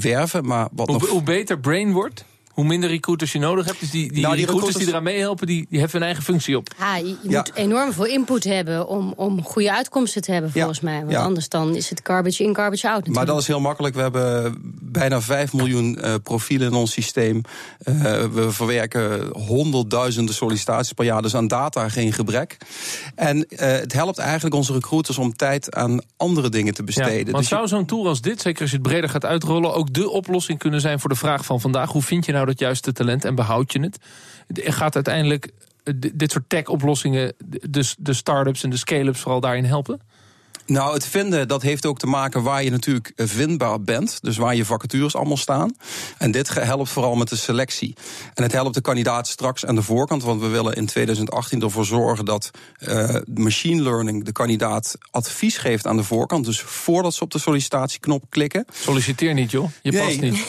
werven. 0.00 0.46
Maar 0.46 0.68
wat 0.72 0.88
hoe, 0.88 0.98
nog... 0.98 1.08
hoe 1.08 1.22
beter 1.22 1.58
brain 1.58 1.92
wordt? 1.92 2.24
Hoe 2.56 2.64
minder 2.64 2.88
recruiters 2.88 3.32
je 3.32 3.38
nodig 3.38 3.66
hebt. 3.66 3.80
Dus 3.80 3.90
die, 3.90 4.12
die, 4.12 4.22
nou, 4.22 4.36
die 4.36 4.46
recruiters, 4.46 4.76
die 4.76 4.88
eraan 4.88 5.02
meehelpen, 5.02 5.46
die, 5.46 5.66
die 5.68 5.78
hebben 5.78 5.96
hun 5.96 6.06
eigen 6.06 6.24
functie 6.24 6.56
op. 6.56 6.68
Ja, 6.78 6.96
je, 6.96 7.06
je 7.06 7.16
ja. 7.22 7.38
moet 7.38 7.54
enorm 7.54 7.92
veel 7.92 8.04
input 8.04 8.44
hebben 8.44 8.88
om, 8.88 9.12
om 9.16 9.42
goede 9.42 9.72
uitkomsten 9.72 10.22
te 10.22 10.32
hebben, 10.32 10.50
volgens 10.50 10.78
ja. 10.78 10.84
mij. 10.90 11.04
Want 11.04 11.16
anders 11.16 11.48
dan 11.48 11.74
is 11.74 11.90
het 11.90 12.00
garbage 12.02 12.42
in, 12.42 12.54
garbage 12.54 12.86
out. 12.86 12.96
Natuurlijk. 12.96 13.16
Maar 13.16 13.26
dat 13.26 13.42
is 13.42 13.46
heel 13.46 13.60
makkelijk. 13.60 13.94
We 13.94 14.00
hebben 14.00 14.58
bijna 14.82 15.20
5 15.20 15.52
miljoen 15.52 15.98
uh, 16.00 16.14
profielen 16.22 16.68
in 16.68 16.74
ons 16.74 16.92
systeem. 16.92 17.40
Uh, 17.84 17.94
we 18.24 18.46
verwerken 18.50 19.28
honderdduizenden 19.32 20.34
sollicitaties 20.34 20.92
per 20.92 21.04
jaar. 21.04 21.22
Dus 21.22 21.34
aan 21.34 21.48
data 21.48 21.88
geen 21.88 22.12
gebrek. 22.12 22.56
En 23.14 23.36
uh, 23.36 23.58
het 23.58 23.92
helpt 23.92 24.18
eigenlijk 24.18 24.54
onze 24.54 24.72
recruiters 24.72 25.18
om 25.18 25.36
tijd 25.36 25.74
aan 25.74 26.00
andere 26.16 26.48
dingen 26.48 26.74
te 26.74 26.84
besteden. 26.84 27.24
want 27.24 27.36
dus 27.36 27.48
zou 27.48 27.68
zo'n 27.68 27.86
tool 27.86 28.06
als 28.08 28.20
dit, 28.20 28.40
zeker 28.40 28.60
als 28.60 28.70
je 28.70 28.76
het 28.76 28.86
breder 28.86 29.10
gaat 29.10 29.24
uitrollen... 29.24 29.74
ook 29.74 29.92
de 29.92 30.10
oplossing 30.10 30.58
kunnen 30.58 30.80
zijn 30.80 31.00
voor 31.00 31.10
de 31.10 31.16
vraag 31.16 31.44
van 31.44 31.60
vandaag... 31.60 31.92
hoe 31.92 32.02
vind 32.02 32.24
je 32.24 32.32
nou 32.32 32.45
dat 32.46 32.58
juiste 32.58 32.92
talent 32.92 33.24
en 33.24 33.34
behoud 33.34 33.72
je 33.72 33.80
het? 33.80 33.98
Gaat 34.74 34.94
uiteindelijk 34.94 35.50
dit 36.14 36.30
soort 36.30 36.48
tech-oplossingen 36.48 37.32
de, 37.44 37.94
de 37.98 38.12
start-ups 38.12 38.62
en 38.62 38.70
de 38.70 38.76
scale-ups 38.76 39.20
vooral 39.20 39.40
daarin 39.40 39.64
helpen? 39.64 40.00
Nou, 40.66 40.94
het 40.94 41.06
vinden, 41.06 41.48
dat 41.48 41.62
heeft 41.62 41.86
ook 41.86 41.98
te 41.98 42.06
maken 42.06 42.42
waar 42.42 42.64
je 42.64 42.70
natuurlijk 42.70 43.12
vindbaar 43.16 43.80
bent. 43.80 44.18
Dus 44.22 44.36
waar 44.36 44.54
je 44.54 44.64
vacatures 44.64 45.16
allemaal 45.16 45.36
staan. 45.36 45.76
En 46.18 46.30
dit 46.30 46.54
helpt 46.54 46.90
vooral 46.90 47.14
met 47.14 47.28
de 47.28 47.36
selectie. 47.36 47.94
En 48.34 48.42
het 48.42 48.52
helpt 48.52 48.74
de 48.74 48.80
kandidaat 48.80 49.28
straks 49.28 49.66
aan 49.66 49.74
de 49.74 49.82
voorkant. 49.82 50.22
Want 50.22 50.40
we 50.40 50.46
willen 50.46 50.74
in 50.74 50.86
2018 50.86 51.62
ervoor 51.62 51.84
zorgen 51.84 52.24
dat 52.24 52.50
uh, 52.78 53.16
machine 53.34 53.82
learning 53.82 54.24
de 54.24 54.32
kandidaat 54.32 54.98
advies 55.10 55.56
geeft 55.56 55.86
aan 55.86 55.96
de 55.96 56.04
voorkant. 56.04 56.44
Dus 56.44 56.60
voordat 56.60 57.14
ze 57.14 57.22
op 57.22 57.30
de 57.30 57.38
sollicitatieknop 57.38 58.24
klikken. 58.28 58.64
Solliciteer 58.72 59.34
niet, 59.34 59.50
joh. 59.50 59.70
Je 59.82 59.92
nee. 59.92 60.04
past 60.04 60.20
niet. 60.20 60.44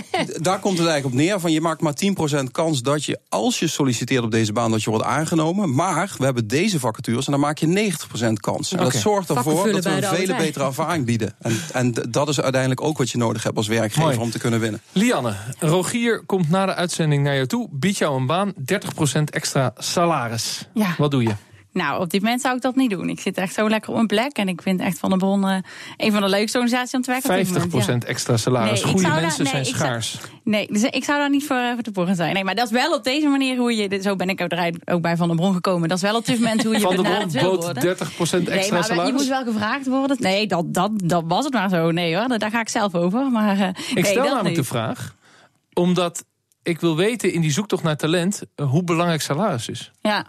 Daar 0.42 0.58
komt 0.58 0.78
het 0.78 0.86
eigenlijk 0.86 1.04
op 1.04 1.20
neer. 1.20 1.40
Van 1.40 1.52
je 1.52 1.60
maakt 1.60 1.80
maar 1.80 1.94
10% 2.42 2.44
kans 2.50 2.82
dat 2.82 3.04
je, 3.04 3.18
als 3.28 3.58
je 3.58 3.66
solliciteert 3.66 4.24
op 4.24 4.30
deze 4.30 4.52
baan, 4.52 4.70
dat 4.70 4.82
je 4.82 4.90
wordt 4.90 5.04
aangenomen. 5.04 5.74
Maar 5.74 6.14
we 6.18 6.24
hebben 6.24 6.46
deze 6.46 6.80
vacatures 6.80 7.26
en 7.26 7.32
dan 7.32 7.40
maak 7.40 7.58
je 7.58 7.92
90% 8.20 8.32
kans. 8.32 8.72
En 8.72 8.78
okay. 8.78 8.90
dat 8.90 9.00
zorgt 9.00 9.30
ervoor 9.30 9.61
dat 9.70 9.84
we 9.84 9.90
een 9.90 10.02
vele 10.02 10.36
betere 10.36 10.64
ervaring 10.64 11.06
bieden. 11.06 11.34
En, 11.38 11.60
en 11.72 11.94
dat 12.08 12.28
is 12.28 12.40
uiteindelijk 12.40 12.80
ook 12.80 12.98
wat 12.98 13.10
je 13.10 13.18
nodig 13.18 13.42
hebt 13.42 13.56
als 13.56 13.66
werkgever 13.66 14.02
Mooi. 14.02 14.18
om 14.18 14.30
te 14.30 14.38
kunnen 14.38 14.60
winnen. 14.60 14.80
Lianne, 14.92 15.34
Rogier 15.58 16.22
komt 16.26 16.50
na 16.50 16.66
de 16.66 16.74
uitzending 16.74 17.22
naar 17.22 17.34
jou 17.34 17.46
toe, 17.46 17.68
biedt 17.70 17.98
jou 17.98 18.20
een 18.20 18.26
baan, 18.26 18.52
30% 18.54 19.22
extra 19.24 19.72
salaris. 19.76 20.68
Ja. 20.74 20.94
Wat 20.98 21.10
doe 21.10 21.22
je? 21.22 21.34
Nou, 21.72 22.00
op 22.00 22.10
dit 22.10 22.22
moment 22.22 22.40
zou 22.40 22.56
ik 22.56 22.62
dat 22.62 22.76
niet 22.76 22.90
doen. 22.90 23.08
Ik 23.08 23.20
zit 23.20 23.36
echt 23.36 23.54
zo 23.54 23.68
lekker 23.68 23.92
op 23.92 23.98
een 23.98 24.06
plek. 24.06 24.36
En 24.36 24.48
ik 24.48 24.62
vind 24.62 24.80
echt 24.80 24.98
Van 24.98 25.10
de 25.10 25.16
Bron 25.16 25.44
uh, 25.44 25.56
een 25.96 26.12
van 26.12 26.20
de 26.20 26.28
leukste 26.28 26.58
organisaties 26.58 26.94
om 26.94 27.02
te 27.02 27.10
werken. 27.10 27.46
50% 27.46 27.70
moment, 27.70 28.02
ja. 28.02 28.08
extra 28.08 28.36
salaris. 28.36 28.82
Nee, 28.82 28.92
Goede 28.92 29.08
mensen 29.08 29.44
daar, 29.44 29.54
nee, 29.54 29.64
zijn 29.64 29.76
schaars. 29.76 30.10
Zou, 30.10 30.24
nee, 30.44 30.66
dus 30.70 30.82
ik 30.82 31.04
zou 31.04 31.18
daar 31.18 31.30
niet 31.30 31.46
voor, 31.46 31.70
voor 31.74 31.82
te 31.82 31.90
porren 31.90 32.16
zijn. 32.16 32.34
Nee, 32.34 32.44
maar 32.44 32.54
dat 32.54 32.64
is 32.64 32.72
wel 32.72 32.94
op 32.94 33.04
deze 33.04 33.26
manier 33.26 33.56
hoe 33.56 33.76
je... 33.76 34.00
Zo 34.02 34.16
ben 34.16 34.28
ik 34.28 34.40
ook 34.84 35.02
bij 35.02 35.16
Van 35.16 35.28
der 35.28 35.36
Bron 35.36 35.54
gekomen. 35.54 35.88
Dat 35.88 35.96
is 35.96 36.02
wel 36.02 36.16
op 36.16 36.26
dit 36.26 36.38
moment 36.38 36.64
hoe 36.64 36.72
je 36.72 36.80
Van 36.90 36.96
der 36.96 37.28
Bron 37.28 37.42
bood 37.42 37.64
30% 37.64 37.80
extra 37.80 38.54
nee, 38.54 38.70
maar 38.70 38.84
salaris? 38.84 39.06
je 39.06 39.12
moet 39.12 39.26
wel 39.26 39.44
gevraagd 39.44 39.86
worden. 39.86 40.16
Nee, 40.20 40.46
dat, 40.46 40.74
dat, 40.74 40.90
dat 40.94 41.24
was 41.26 41.44
het 41.44 41.52
maar 41.52 41.68
zo. 41.68 41.90
Nee 41.90 42.16
hoor, 42.16 42.38
daar 42.38 42.50
ga 42.50 42.60
ik 42.60 42.68
zelf 42.68 42.94
over. 42.94 43.30
Maar, 43.30 43.56
uh, 43.56 43.68
ik 43.68 43.94
nee, 43.94 44.04
stel 44.04 44.24
namelijk 44.24 44.46
niet. 44.46 44.56
de 44.56 44.64
vraag... 44.64 45.14
omdat 45.72 46.24
ik 46.62 46.80
wil 46.80 46.96
weten 46.96 47.32
in 47.32 47.40
die 47.40 47.50
zoektocht 47.50 47.82
naar 47.82 47.96
talent 47.96 48.42
hoe 48.56 48.84
belangrijk 48.84 49.22
salaris 49.22 49.68
is. 49.68 49.90
Ja, 50.00 50.26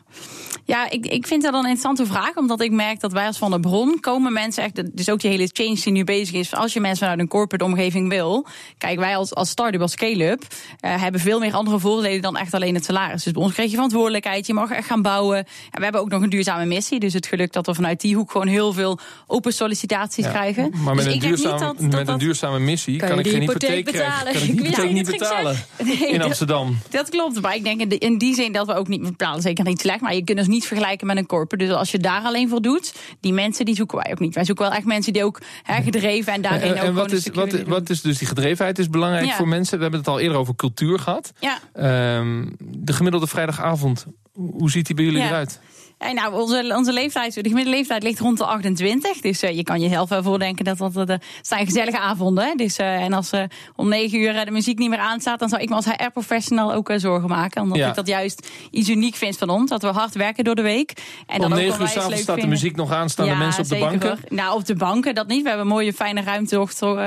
ja 0.66 0.90
ik, 0.90 1.06
ik 1.06 1.28
vind 1.28 1.42
dat 1.44 1.54
een 1.54 1.60
interessante 1.60 2.06
vraag. 2.06 2.36
Omdat 2.36 2.62
ik 2.62 2.72
merk 2.72 3.00
dat 3.00 3.12
wij 3.12 3.26
als 3.26 3.38
Van 3.38 3.52
der 3.52 3.60
Bron 3.60 3.98
komen 4.00 4.34
mensen 4.34 4.64
echt. 4.64 4.98
Dus 4.98 5.10
ook 5.10 5.20
die 5.20 5.30
hele 5.30 5.50
change 5.54 5.76
die 5.76 5.92
nu 5.92 6.04
bezig 6.04 6.36
is. 6.36 6.56
Als 6.56 6.74
je 6.74 6.80
mensen 6.80 7.00
vanuit 7.00 7.20
een 7.20 7.28
corporate 7.28 7.66
omgeving 7.66 8.10
wil. 8.10 8.48
Kijk, 8.78 9.00
wij 9.00 9.18
als, 9.18 9.34
als 9.34 9.50
start-up, 9.50 9.82
als 9.82 9.92
scale-up. 9.92 10.44
Uh, 10.86 11.02
hebben 11.02 11.22
veel 11.22 11.40
meer 11.40 11.54
andere 11.54 11.80
voordelen 11.80 12.22
dan 12.22 12.38
echt 12.38 12.54
alleen 12.54 12.76
het 12.76 12.86
salaris. 12.86 13.24
Dus 13.24 13.34
bij 13.34 13.42
ons 13.42 13.54
krijg 13.54 13.70
je 13.70 13.76
verantwoordelijkheid. 13.76 14.48
Je 14.48 14.54
mag 14.54 14.72
echt 14.72 14.88
gaan 14.88 15.02
bouwen. 15.02 15.38
En 15.38 15.46
we 15.72 15.84
hebben 15.84 16.02
ook 16.02 16.10
nog 16.10 16.22
een 16.22 16.30
duurzame 16.30 16.66
missie. 16.66 17.00
Dus 17.00 17.14
het 17.14 17.28
geluk 17.28 17.54
dat 17.54 17.66
we 17.66 17.74
vanuit 17.74 18.02
die 18.02 18.16
hoek 18.16 18.32
gewoon 18.32 18.48
heel 18.48 18.74
veel 18.74 19.00
open 19.28 19.54
sollicitaties 19.54 20.26
ja, 20.26 20.32
krijgen. 20.32 20.74
Maar 20.84 20.96
met, 20.96 21.06
dus 21.06 21.14
een, 21.14 21.20
duurzame, 21.20 21.60
dat, 21.60 21.78
dat, 21.78 21.90
met 21.92 22.08
een 22.08 22.18
duurzame 22.18 22.60
missie 22.60 22.98
kan, 22.98 23.10
kan 23.10 23.20
ik 23.20 23.28
geen 23.28 23.40
hypotheek 23.40 23.86
krijgen. 23.86 24.34
Kan 24.34 24.42
ik 24.42 24.50
hypotheek 24.50 24.92
niet 24.92 25.12
betalen 25.12 25.56
nee, 25.84 26.23
Amsterdam. 26.24 26.78
Dat, 26.90 27.10
klopt. 27.10 27.42
Maar 27.42 27.56
ik 27.56 27.64
denk 27.64 27.82
in, 27.82 27.90
de, 27.90 27.98
in 27.98 28.18
die 28.18 28.36
zin 28.36 28.52
dat 28.52 28.68
we 28.68 28.74
ook 28.74 28.88
niet 28.88 29.02
betalen. 29.02 29.42
Zeker 29.42 29.66
niet 29.66 29.80
slecht. 29.80 30.02
Maar 30.02 30.16
je 30.16 30.24
kunt 30.24 30.38
dus 30.38 30.48
niet 30.48 30.66
vergelijken 30.66 31.08
met 31.08 31.18
een 31.18 31.26
corporate. 31.26 31.66
Dus 31.66 31.76
als 31.76 31.92
je 31.92 31.98
daar 32.00 32.22
alleen 32.22 32.50
voor 32.50 32.62
doet, 32.62 32.94
die 33.20 33.34
mensen 33.34 33.66
die 33.66 33.76
zoeken 33.76 33.98
wij 33.98 34.12
ook 34.12 34.20
niet. 34.20 34.36
Wij 34.36 34.46
zoeken 34.46 34.66
wel 34.66 34.74
echt 34.74 34.86
mensen 34.86 35.14
die 35.14 35.24
ook 35.24 35.42
hè, 35.64 35.82
gedreven 35.84 36.34
en 36.34 36.42
daarin 36.42 36.62
en, 36.62 36.78
ook 36.78 36.84
en 36.84 36.94
wat 36.94 37.12
is, 37.12 37.28
wat, 37.34 37.52
wat 37.64 37.90
is 37.90 38.02
dus 38.02 38.18
die 38.18 38.28
gedrevenheid 38.28 38.80
is 38.80 38.90
belangrijk 38.90 39.26
Ja. 39.26 39.36
voor 39.36 39.48
mensen. 39.48 39.76
We 39.78 39.82
hebben 39.82 40.00
het 40.00 40.10
al 40.10 40.20
eerder 40.20 40.38
over 40.38 40.56
cultuur 40.56 41.00
gehad. 41.00 41.34
Ja. 41.40 41.60
Ehm, 41.74 42.46
de 42.60 42.94
gemiddelde 42.94 43.28
vrijdagavond, 43.28 44.06
hoe 44.34 44.72
ziet 44.72 44.86
die 44.86 44.96
bij 44.96 45.06
jullie 45.06 45.20
Ja. 45.20 45.28
eruit? 45.28 45.60
Ja, 46.04 46.12
nou, 46.12 46.34
onze, 46.42 46.74
onze 46.78 46.94
leeftijd, 46.94 47.34
de 47.34 47.42
gemiddelde 47.42 47.70
leeftijd 47.78 48.04
ligt 48.04 48.20
rond 48.20 48.38
de 48.38 48.46
28. 48.46 49.20
Dus 49.22 49.44
uh, 49.44 49.56
je 49.56 49.64
kan 49.64 49.80
jezelf 49.82 50.10
wel 50.10 50.24
voordenken 50.24 50.66
dat 50.66 50.78
dat 50.94 51.10
uh, 51.10 51.16
zijn 51.42 51.66
gezellige 51.66 52.00
avonden. 52.00 52.44
Hè? 52.46 52.54
Dus, 52.56 52.80
uh, 52.80 53.04
en 53.04 53.14
als 53.14 53.34
uh, 53.34 53.44
om 53.76 53.88
9 53.90 54.20
uur 54.20 54.46
de 54.46 54.52
muziek 54.52 54.78
niet 54.78 54.90
meer 54.90 55.00
aanstaat, 55.00 55.40
dan 55.40 55.50
zou 55.50 55.62
ik 55.62 55.70
me 55.70 55.76
als 55.76 55.86
HR-professional 55.86 56.74
ook 56.74 56.92
zorgen 56.98 57.30
maken. 57.30 57.62
Omdat 57.62 57.78
Ja. 57.78 57.88
ik 57.90 57.96
dat 57.96 58.08
juist 58.08 58.48
iets 58.72 58.90
uniek 58.90 59.16
vind 59.16 59.38
van 59.38 59.50
ons. 59.50 59.70
Dat 59.70 59.82
we 59.82 59.88
hard 59.88 60.16
werken 60.16 60.44
door 60.44 60.56
de 60.56 60.62
week. 60.62 60.92
En 61.28 61.36
Om 61.36 61.42
dan 61.42 61.52
ook 61.52 61.58
9 61.58 61.82
uur 61.82 61.88
s'avonds 61.88 62.22
staat 62.22 62.42
de 62.42 62.48
muziek 62.48 62.76
nog 62.76 62.92
aan, 62.92 63.10
staan 63.10 63.28
de 63.30 63.36
mensen 63.36 63.64
op 63.64 63.70
de 63.70 63.78
banken. 63.78 64.08
hoor. 64.10 64.18
Nou, 64.30 64.56
op 64.56 64.66
de 64.66 64.76
banken 64.76 65.16
dat 65.16 65.28
niet. 65.28 65.42
We 65.42 65.48
hebben 65.48 65.66
een 65.66 65.72
mooie 65.74 65.94
fijne 65.94 66.22
ruimte 66.22 66.58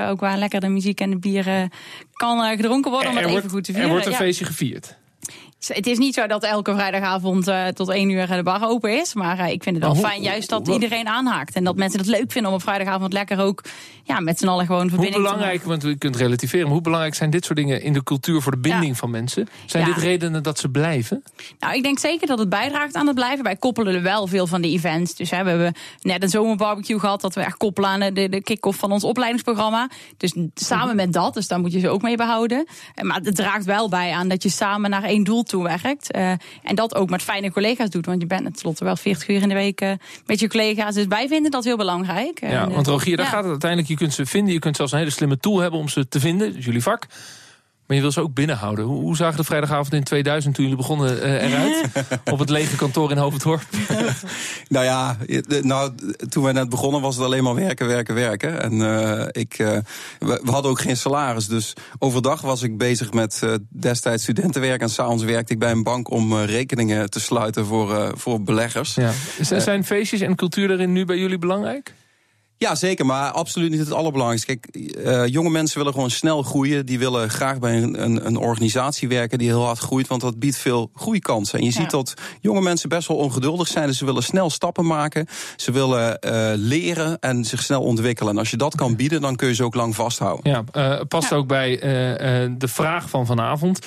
ook 0.09 0.21
waar 0.21 0.39
lekker 0.39 0.61
de 0.61 0.69
muziek 0.69 1.01
en 1.01 1.11
de 1.11 1.19
bier 1.19 1.47
uh, 1.49 1.63
kan 2.13 2.57
gedronken 2.57 2.91
worden. 2.91 3.11
Om 3.11 3.17
Er 3.17 3.23
het 3.23 3.31
even 3.33 3.41
wordt, 3.41 3.55
goed 3.57 3.65
te 3.65 3.69
er 3.71 3.75
vieren. 3.75 3.91
wordt 3.93 4.07
een 4.07 4.13
Ja. 4.13 4.19
feestje 4.19 4.45
gevierd. 4.45 4.97
Het 5.67 5.87
is 5.87 5.99
niet 5.99 6.15
zo 6.15 6.27
dat 6.27 6.43
elke 6.45 6.75
vrijdagavond 6.75 7.49
uh, 7.49 7.67
tot 7.67 7.89
één 7.89 8.11
uur 8.11 8.27
de 8.27 8.43
bar 8.43 8.69
open 8.69 8.99
is. 9.01 9.15
Maar 9.15 9.39
uh, 9.39 9.51
ik 9.51 9.63
vind 9.63 9.77
het 9.77 9.85
wel 9.85 9.95
hoe- 9.95 10.05
fijn 10.05 10.23
juist 10.23 10.49
dat 10.49 10.67
hoe- 10.67 10.75
iedereen 10.75 11.09
aanhaakt. 11.09 11.55
En 11.55 11.65
dat 11.65 11.77
mensen 11.77 11.99
het 12.01 12.09
leuk 12.09 12.33
vinden 12.33 12.51
om 12.51 12.57
op 12.57 12.63
vrijdagavond 12.63 13.13
lekker 13.13 13.41
ook 13.41 13.65
ja, 14.05 14.21
met 14.21 14.39
z'n 14.39 14.49
allen 14.49 14.67
gewoon 14.67 14.81
Hoe 14.81 14.91
verbinding 14.91 15.23
belangrijk, 15.23 15.63
want 15.65 15.85
u 15.85 15.97
kunt 15.97 16.17
relativeren, 16.17 16.65
maar 16.65 16.73
hoe 16.75 16.83
belangrijk 16.83 17.15
zijn 17.15 17.31
dit 17.31 17.45
soort 17.45 17.59
dingen 17.59 17.83
in 17.83 17.93
de 17.93 18.03
cultuur 18.03 18.43
voor 18.43 18.53
de 18.53 18.59
binding 18.59 18.87
Ja. 18.93 18.95
van 18.95 19.11
mensen? 19.11 19.49
Zijn 19.67 19.87
Ja. 19.87 19.95
dit 19.95 20.03
redenen 20.03 20.43
dat 20.43 20.59
ze 20.59 20.69
blijven? 20.69 21.23
Nou, 21.59 21.75
ik 21.75 21.83
denk 21.83 21.99
zeker 21.99 22.27
dat 22.27 22.39
het 22.39 22.49
bijdraagt 22.49 22.95
aan 22.95 23.07
het 23.07 23.15
blijven. 23.15 23.45
Wij 23.45 23.57
koppelen 23.57 23.95
er 23.95 24.03
wel 24.03 24.27
veel 24.27 24.47
van 24.47 24.61
de 24.63 24.69
events. 24.69 25.15
Dus 25.15 25.31
hè, 25.31 25.43
we 25.43 25.49
hebben 25.49 25.75
net 26.01 26.23
een 26.23 26.29
zomerbarbecue 26.29 26.99
gehad. 26.99 27.21
Dat 27.21 27.35
we 27.35 27.41
echt 27.41 27.57
koppelen 27.57 27.91
aan 27.91 28.15
de, 28.15 28.29
de 28.29 28.43
kick-off 28.43 28.79
van 28.79 28.93
ons 28.93 29.05
opleidingsprogramma. 29.05 29.91
Dus 30.17 30.35
samen 30.55 30.87
Mhm. 30.87 30.97
met 30.97 31.13
dat, 31.13 31.35
dus 31.35 31.49
daar 31.49 31.61
moet 31.61 31.73
je 31.73 31.81
ze 31.81 31.89
ook 31.89 32.03
mee 32.03 32.17
behouden. 32.17 32.67
Eh, 32.95 33.05
Maar 33.05 33.21
het 33.23 33.37
draagt 33.37 33.65
wel 33.65 33.89
bij 33.89 34.13
aan 34.13 34.29
dat 34.29 34.43
je 34.43 34.49
samen 34.49 34.91
naar 34.91 35.03
één 35.05 35.25
doel 35.25 35.43
toe 35.49 35.63
werkt. 35.63 36.11
Eh, 36.11 36.31
en 36.63 36.75
dat 36.75 36.95
ook 36.95 37.11
met 37.11 37.23
fijne 37.23 37.53
collega's 37.53 37.91
doet. 37.91 38.07
Want 38.07 38.21
je 38.21 38.27
bent 38.27 38.45
tenslotte 38.45 38.85
wel 38.85 38.97
40 38.97 39.29
uur 39.29 39.43
in 39.43 39.49
de 39.49 39.55
week 39.55 39.81
eh, 39.81 39.91
met 40.27 40.41
je 40.41 40.49
collega's. 40.49 40.95
Dus 40.95 41.07
wij 41.07 41.29
vinden 41.29 41.51
dat 41.51 41.65
heel 41.65 41.77
belangrijk. 41.77 42.41
Ja, 42.41 42.47
En, 42.47 42.69
eh, 42.69 42.75
want 42.75 42.87
Rogier, 42.87 43.17
daar 43.17 43.27
ja. 43.27 43.33
gaat 43.33 43.43
het 43.43 43.51
uiteindelijk. 43.51 43.91
Je 43.91 43.97
kunt 43.97 44.15
ze 44.15 44.27
vinden, 44.27 44.53
je 44.53 44.59
kunt 44.59 44.77
zelfs 44.77 44.93
een 44.93 44.99
hele 44.99 45.11
slimme 45.11 45.39
tool 45.39 45.59
hebben 45.59 45.81
om 45.81 45.89
ze 45.89 46.09
te 46.09 46.21
vinden. 46.21 46.53
Dus 46.53 46.65
jullie 46.65 46.83
vak. 46.83 47.07
Maar 47.87 47.97
je 47.97 48.03
wil 48.03 48.13
ze 48.13 48.21
ook 48.21 48.35
binnenhouden. 48.35 48.85
Hoe, 48.85 49.01
hoe 49.01 49.17
zagen 49.17 49.37
de 49.37 49.45
vrijdagavond 49.45 49.93
in 49.93 50.05
2000 50.05 50.55
toen 50.55 50.65
jullie 50.65 50.79
begonnen 50.79 51.17
uh, 51.17 51.45
eruit? 51.45 51.85
op 52.33 52.39
het 52.39 52.51
lege 52.51 52.77
kantoor 52.77 53.11
in 53.11 53.17
Hoofddorp? 53.17 53.63
nou 54.69 54.85
ja, 54.85 55.17
nou, 55.61 55.93
toen 56.29 56.43
wij 56.43 56.53
net 56.53 56.69
begonnen 56.69 57.01
was 57.01 57.17
het 57.17 57.25
alleen 57.25 57.43
maar 57.43 57.55
werken, 57.55 57.87
werken, 57.87 58.15
werken. 58.15 58.63
En 58.63 58.73
uh, 58.73 59.25
ik, 59.31 59.59
uh, 59.59 59.69
we, 60.19 60.41
we, 60.45 60.51
hadden 60.51 60.71
ook 60.71 60.81
geen 60.81 60.97
salaris. 60.97 61.47
Dus 61.47 61.73
overdag 61.99 62.41
was 62.41 62.63
ik 62.63 62.79
bezig 62.79 63.13
met 63.13 63.43
destijds 63.69 64.23
studentenwerk. 64.23 64.81
En 64.81 64.91
s'avonds 64.91 65.25
werkte 65.25 65.53
ik 65.53 65.59
bij 65.59 65.71
een 65.71 65.83
bank 65.83 66.11
om 66.11 66.37
rekeningen 66.37 67.11
te 67.11 67.21
sluiten 67.21 67.67
voor, 67.67 68.13
voor 68.17 68.43
beleggers. 68.43 68.95
Ja. 68.95 69.13
Zijn 69.41 69.85
feestjes 69.85 70.21
en 70.21 70.35
cultuur 70.35 70.71
erin 70.71 70.93
nu 70.93 71.05
bij 71.05 71.19
jullie 71.19 71.39
belangrijk? 71.39 71.95
Ja, 72.59 72.75
zeker, 72.75 73.07
maar 73.07 73.31
absoluut 73.31 73.71
niet 73.71 73.79
het 73.79 73.93
allerbelangrijkste. 73.93 74.57
Kijk, 74.57 74.77
uh, 75.07 75.27
jonge 75.27 75.51
mensen 75.51 75.79
willen 75.79 75.93
gewoon 75.93 76.11
snel 76.11 76.43
groeien. 76.43 76.87
Die 76.87 76.99
willen 76.99 77.31
graag 77.31 77.59
bij 77.59 77.83
een, 77.83 78.03
een, 78.03 78.27
een, 78.27 78.37
organisatie 78.37 79.09
werken 79.09 79.39
die 79.39 79.49
heel 79.49 79.65
hard 79.65 79.79
groeit, 79.79 80.07
want 80.07 80.21
dat 80.21 80.39
biedt 80.39 80.57
veel 80.57 80.91
groeikansen. 80.95 81.59
En 81.59 81.65
je 81.65 81.71
ziet 81.71 81.91
dat 81.91 82.15
jonge 82.41 82.61
mensen 82.61 82.89
best 82.89 83.09
wel 83.09 83.17
ongeduldig 83.17 83.69
zijn. 83.69 83.87
Dus 83.87 83.99
ze 83.99 84.05
willen 84.05 84.23
snel 84.23 84.51
stappen 84.51 84.87
maken. 84.87 85.27
Ze 85.57 85.73
willen 85.73 86.19
uh, 86.21 86.51
leren 86.55 87.19
en 87.19 87.45
zich 87.45 87.63
snel 87.63 87.83
ontwikkelen. 87.83 88.33
En 88.33 88.39
als 88.39 88.51
je 88.51 88.57
dat 88.57 88.75
kan 88.75 88.97
bieden, 88.97 89.21
dan 89.21 89.37
kun 89.37 89.49
je 89.49 89.55
ze 89.55 89.65
ook 89.65 89.75
lang 89.75 89.95
vasthouden. 89.95 90.51
Ja, 90.51 90.65
uh, 90.99 91.01
past 91.09 91.33
ook 91.33 91.47
bij 91.47 91.77
de 92.59 92.69
vraag 92.69 93.11
van 93.11 93.27
vanavond 93.27 93.79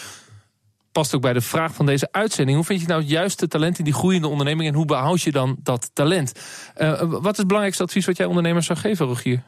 past 0.99 1.15
ook 1.15 1.21
bij 1.21 1.33
de 1.33 1.41
vraag 1.41 1.73
van 1.73 1.85
deze 1.85 2.07
uitzending. 2.11 2.57
Hoe 2.57 2.65
vind 2.65 2.81
je 2.81 2.87
nou 2.87 3.01
het 3.01 3.09
juiste 3.09 3.47
talent 3.47 3.77
in 3.77 3.83
die 3.83 3.93
groeiende 3.93 4.27
onderneming... 4.27 4.69
en 4.69 4.75
hoe 4.75 4.85
behoud 4.85 5.21
je 5.21 5.31
dan 5.31 5.57
dat 5.63 5.89
talent? 5.93 6.31
Uh, 6.77 7.01
wat 7.01 7.31
is 7.31 7.37
het 7.37 7.47
belangrijkste 7.47 7.83
advies 7.83 8.05
wat 8.05 8.17
jij 8.17 8.25
ondernemers 8.25 8.65
zou 8.65 8.79
geven, 8.79 9.05
Rogier? 9.05 9.43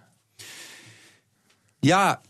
Ja, 1.79 2.21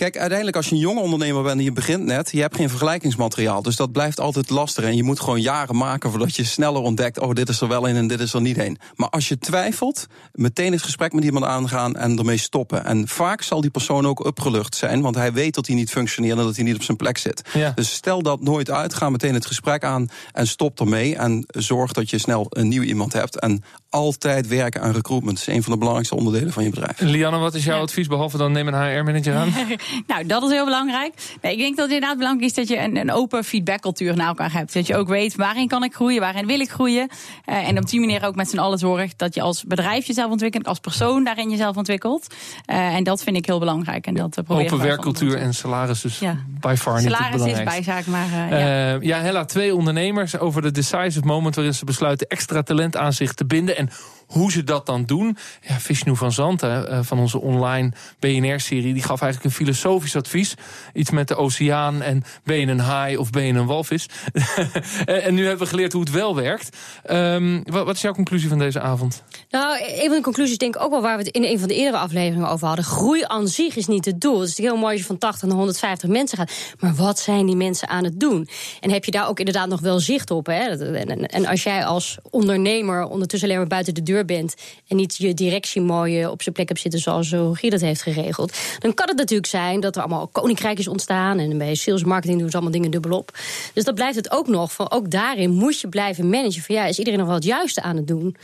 Kijk, 0.00 0.16
uiteindelijk 0.18 0.56
als 0.56 0.68
je 0.68 0.74
een 0.74 0.80
jonge 0.80 1.00
ondernemer 1.00 1.42
bent 1.42 1.58
en 1.58 1.64
je 1.64 1.72
begint 1.72 2.04
net, 2.04 2.30
je 2.30 2.40
hebt 2.40 2.56
geen 2.56 2.68
vergelijkingsmateriaal. 2.68 3.62
Dus 3.62 3.76
dat 3.76 3.92
blijft 3.92 4.20
altijd 4.20 4.50
lastig. 4.50 4.84
En 4.84 4.96
je 4.96 5.02
moet 5.02 5.20
gewoon 5.20 5.40
jaren 5.40 5.76
maken 5.76 6.10
voordat 6.10 6.36
je 6.36 6.44
sneller 6.44 6.82
ontdekt, 6.82 7.18
oh, 7.18 7.32
dit 7.32 7.48
is 7.48 7.60
er 7.60 7.68
wel 7.68 7.88
een 7.88 7.96
en 7.96 8.06
dit 8.06 8.20
is 8.20 8.32
er 8.32 8.40
niet 8.40 8.58
een. 8.58 8.78
Maar 8.94 9.08
als 9.08 9.28
je 9.28 9.38
twijfelt, 9.38 10.06
meteen 10.32 10.72
het 10.72 10.82
gesprek 10.82 11.12
met 11.12 11.24
iemand 11.24 11.44
aangaan 11.44 11.96
en 11.96 12.18
ermee 12.18 12.36
stoppen. 12.36 12.84
En 12.84 13.08
vaak 13.08 13.42
zal 13.42 13.60
die 13.60 13.70
persoon 13.70 14.06
ook 14.06 14.24
opgelucht 14.24 14.74
zijn, 14.74 15.00
want 15.00 15.14
hij 15.14 15.32
weet 15.32 15.54
dat 15.54 15.66
hij 15.66 15.76
niet 15.76 15.90
functioneert 15.90 16.38
en 16.38 16.44
dat 16.44 16.56
hij 16.56 16.64
niet 16.64 16.74
op 16.74 16.82
zijn 16.82 16.96
plek 16.96 17.18
zit. 17.18 17.48
Ja. 17.52 17.72
Dus 17.74 17.92
stel 17.92 18.22
dat 18.22 18.40
nooit 18.40 18.70
uit, 18.70 18.94
ga 18.94 19.10
meteen 19.10 19.34
het 19.34 19.46
gesprek 19.46 19.84
aan 19.84 20.08
en 20.32 20.46
stop 20.46 20.80
ermee. 20.80 21.16
En 21.16 21.44
zorg 21.48 21.92
dat 21.92 22.10
je 22.10 22.18
snel 22.18 22.46
een 22.48 22.68
nieuw 22.68 22.82
iemand 22.82 23.12
hebt. 23.12 23.40
En 23.40 23.62
altijd 23.90 24.48
werken 24.48 24.82
aan 24.82 24.92
recruitment. 24.92 25.38
Dat 25.38 25.48
is 25.48 25.54
een 25.54 25.62
van 25.62 25.72
de 25.72 25.78
belangrijkste 25.78 26.16
onderdelen 26.16 26.52
van 26.52 26.64
je 26.64 26.70
bedrijf. 26.70 27.00
Lianne, 27.00 27.38
wat 27.38 27.54
is 27.54 27.64
jouw 27.64 27.80
advies 27.80 28.06
behalve 28.06 28.36
dan 28.36 28.52
neem 28.52 28.68
een 28.68 28.74
HR-manager 28.74 29.34
aan? 29.34 29.52
nou, 30.06 30.26
dat 30.26 30.42
is 30.42 30.50
heel 30.50 30.64
belangrijk. 30.64 31.14
Nee, 31.42 31.52
ik 31.52 31.58
denk 31.58 31.76
dat 31.76 31.84
het 31.84 31.94
inderdaad 31.94 32.18
belangrijk 32.18 32.50
is 32.50 32.56
dat 32.56 32.68
je 32.68 32.78
een, 32.78 32.96
een 32.96 33.12
open 33.12 33.44
feedbackcultuur 33.44 34.16
naar 34.16 34.26
elkaar 34.26 34.52
hebt. 34.52 34.72
Dat 34.72 34.86
je 34.86 34.96
ook 34.96 35.08
weet 35.08 35.34
waarin 35.34 35.68
kan 35.68 35.84
ik 35.84 35.94
groeien, 35.94 36.20
waarin 36.20 36.46
wil 36.46 36.60
ik 36.60 36.70
groeien. 36.70 37.08
Uh, 37.46 37.68
en 37.68 37.78
op 37.78 37.88
die 37.88 38.00
manier 38.00 38.24
ook 38.24 38.34
met 38.34 38.50
z'n 38.50 38.58
allen 38.58 38.78
zorgt 38.78 39.18
dat 39.18 39.34
je 39.34 39.40
als 39.40 39.64
bedrijf 39.64 40.06
jezelf 40.06 40.30
ontwikkelt, 40.30 40.66
als 40.66 40.78
persoon 40.78 41.24
daarin 41.24 41.50
jezelf 41.50 41.76
ontwikkelt. 41.76 42.34
Uh, 42.66 42.94
en 42.94 43.04
dat 43.04 43.22
vind 43.22 43.36
ik 43.36 43.46
heel 43.46 43.58
belangrijk. 43.58 44.06
En 44.06 44.14
dat 44.14 44.38
uh, 44.48 44.58
open 44.58 44.78
werkcultuur 44.78 45.36
en 45.36 45.54
salaris 45.54 46.00
dus 46.00 46.18
ja. 46.18 46.36
by 46.60 46.74
far 46.78 47.00
niet 47.00 47.10
Salaris 47.10 47.44
is 47.44 47.62
bijzaak, 47.62 48.06
maar 48.06 48.28
ja. 48.30 48.98
ja, 49.00 49.20
Hella, 49.20 49.44
twee 49.44 49.74
ondernemers 49.74 50.38
over 50.38 50.62
de 50.62 50.70
decisive 50.70 51.26
moment 51.26 51.54
waarin 51.54 51.74
ze 51.74 51.84
besluiten 51.84 52.26
extra 52.26 52.62
talent 52.62 52.96
aan 52.96 53.12
zich 53.12 53.32
te 53.32 53.44
binden. 53.44 53.76
En 53.80 53.88
hoe 54.30 54.52
ze 54.52 54.64
dat 54.64 54.86
dan 54.86 55.04
doen. 55.04 55.36
Ja, 55.68 55.80
Vishnu 55.80 56.16
van 56.16 56.32
Zanten 56.32 56.92
uh, 56.92 56.98
van 57.02 57.18
onze 57.18 57.40
online 57.40 57.92
BNR-serie... 58.18 58.92
die 58.92 59.02
gaf 59.02 59.20
eigenlijk 59.22 59.44
een 59.44 59.64
filosofisch 59.64 60.16
advies. 60.16 60.54
Iets 60.94 61.10
met 61.10 61.28
de 61.28 61.36
oceaan 61.36 62.02
en 62.02 62.24
ben 62.44 62.60
je 62.60 62.66
een 62.66 62.78
haai 62.78 63.16
of 63.16 63.30
ben 63.30 63.44
je 63.44 63.52
een 63.52 63.66
walvis. 63.66 64.06
en 65.04 65.34
nu 65.34 65.42
hebben 65.42 65.62
we 65.64 65.70
geleerd 65.70 65.92
hoe 65.92 66.00
het 66.00 66.10
wel 66.10 66.34
werkt. 66.34 66.76
Um, 67.10 67.62
wat 67.64 67.94
is 67.94 68.00
jouw 68.00 68.12
conclusie 68.12 68.48
van 68.48 68.58
deze 68.58 68.80
avond? 68.80 69.22
Nou, 69.50 69.80
een 69.80 70.06
van 70.06 70.16
de 70.16 70.22
conclusies 70.22 70.58
denk 70.58 70.74
ik 70.76 70.82
ook 70.82 70.90
wel 70.90 71.02
waar 71.02 71.16
we 71.16 71.22
het 71.22 71.34
in 71.34 71.44
een 71.44 71.58
van 71.58 71.68
de 71.68 71.74
eerdere 71.74 72.02
afleveringen 72.02 72.48
over 72.48 72.66
hadden. 72.66 72.84
Groei 72.84 73.22
aan 73.26 73.48
zich 73.48 73.76
is 73.76 73.86
niet 73.86 74.04
het 74.04 74.20
doel. 74.20 74.40
Het 74.40 74.48
is 74.48 74.58
heel 74.58 74.76
mooi 74.76 74.92
als 74.92 75.00
je 75.00 75.06
van 75.06 75.18
80 75.18 75.48
naar 75.48 75.56
150 75.56 76.08
mensen 76.08 76.38
gaat. 76.38 76.52
Maar 76.80 76.94
wat 76.94 77.18
zijn 77.18 77.46
die 77.46 77.56
mensen 77.56 77.88
aan 77.88 78.04
het 78.04 78.20
doen? 78.20 78.48
En 78.80 78.90
heb 78.90 79.04
je 79.04 79.10
daar 79.10 79.28
ook 79.28 79.38
inderdaad 79.38 79.68
nog 79.68 79.80
wel 79.80 80.00
zicht 80.00 80.30
op? 80.30 80.46
Hè? 80.46 80.94
En, 80.94 81.26
en 81.26 81.46
als 81.46 81.62
jij 81.62 81.84
als 81.84 82.18
ondernemer 82.30 83.04
ondertussen 83.04 83.48
alleen 83.48 83.60
maar 83.60 83.68
buiten 83.70 83.94
de 83.94 84.02
deur 84.02 84.19
bent 84.24 84.54
en 84.88 84.96
niet 84.96 85.16
je 85.16 85.34
directie 85.34 85.80
mooi 85.80 86.26
op 86.26 86.42
zijn 86.42 86.54
plek 86.54 86.68
hebt 86.68 86.80
zitten 86.80 87.00
zoals 87.00 87.32
Rogier 87.32 87.70
dat 87.70 87.80
heeft 87.80 88.02
geregeld, 88.02 88.58
dan 88.78 88.94
kan 88.94 89.08
het 89.08 89.16
natuurlijk 89.16 89.48
zijn 89.48 89.80
dat 89.80 89.96
er 89.96 90.02
allemaal 90.02 90.28
koninkrijkjes 90.28 90.88
ontstaan 90.88 91.38
en 91.38 91.58
bij 91.58 91.74
sales 91.74 92.04
marketing 92.04 92.38
doen 92.38 92.48
ze 92.48 92.54
allemaal 92.54 92.72
dingen 92.72 92.90
dubbelop. 92.90 93.38
Dus 93.74 93.84
dat 93.84 93.94
blijft 93.94 94.16
het 94.16 94.30
ook 94.30 94.48
nog 94.48 94.72
van 94.72 94.90
ook 94.90 95.10
daarin 95.10 95.50
moet 95.50 95.80
je 95.80 95.88
blijven 95.88 96.28
managen 96.28 96.62
van 96.62 96.74
ja, 96.74 96.84
is 96.84 96.98
iedereen 96.98 97.18
nog 97.18 97.28
wel 97.28 97.36
het 97.36 97.44
juiste 97.44 97.82
aan 97.82 97.96
het 97.96 98.06
doen? 98.06 98.36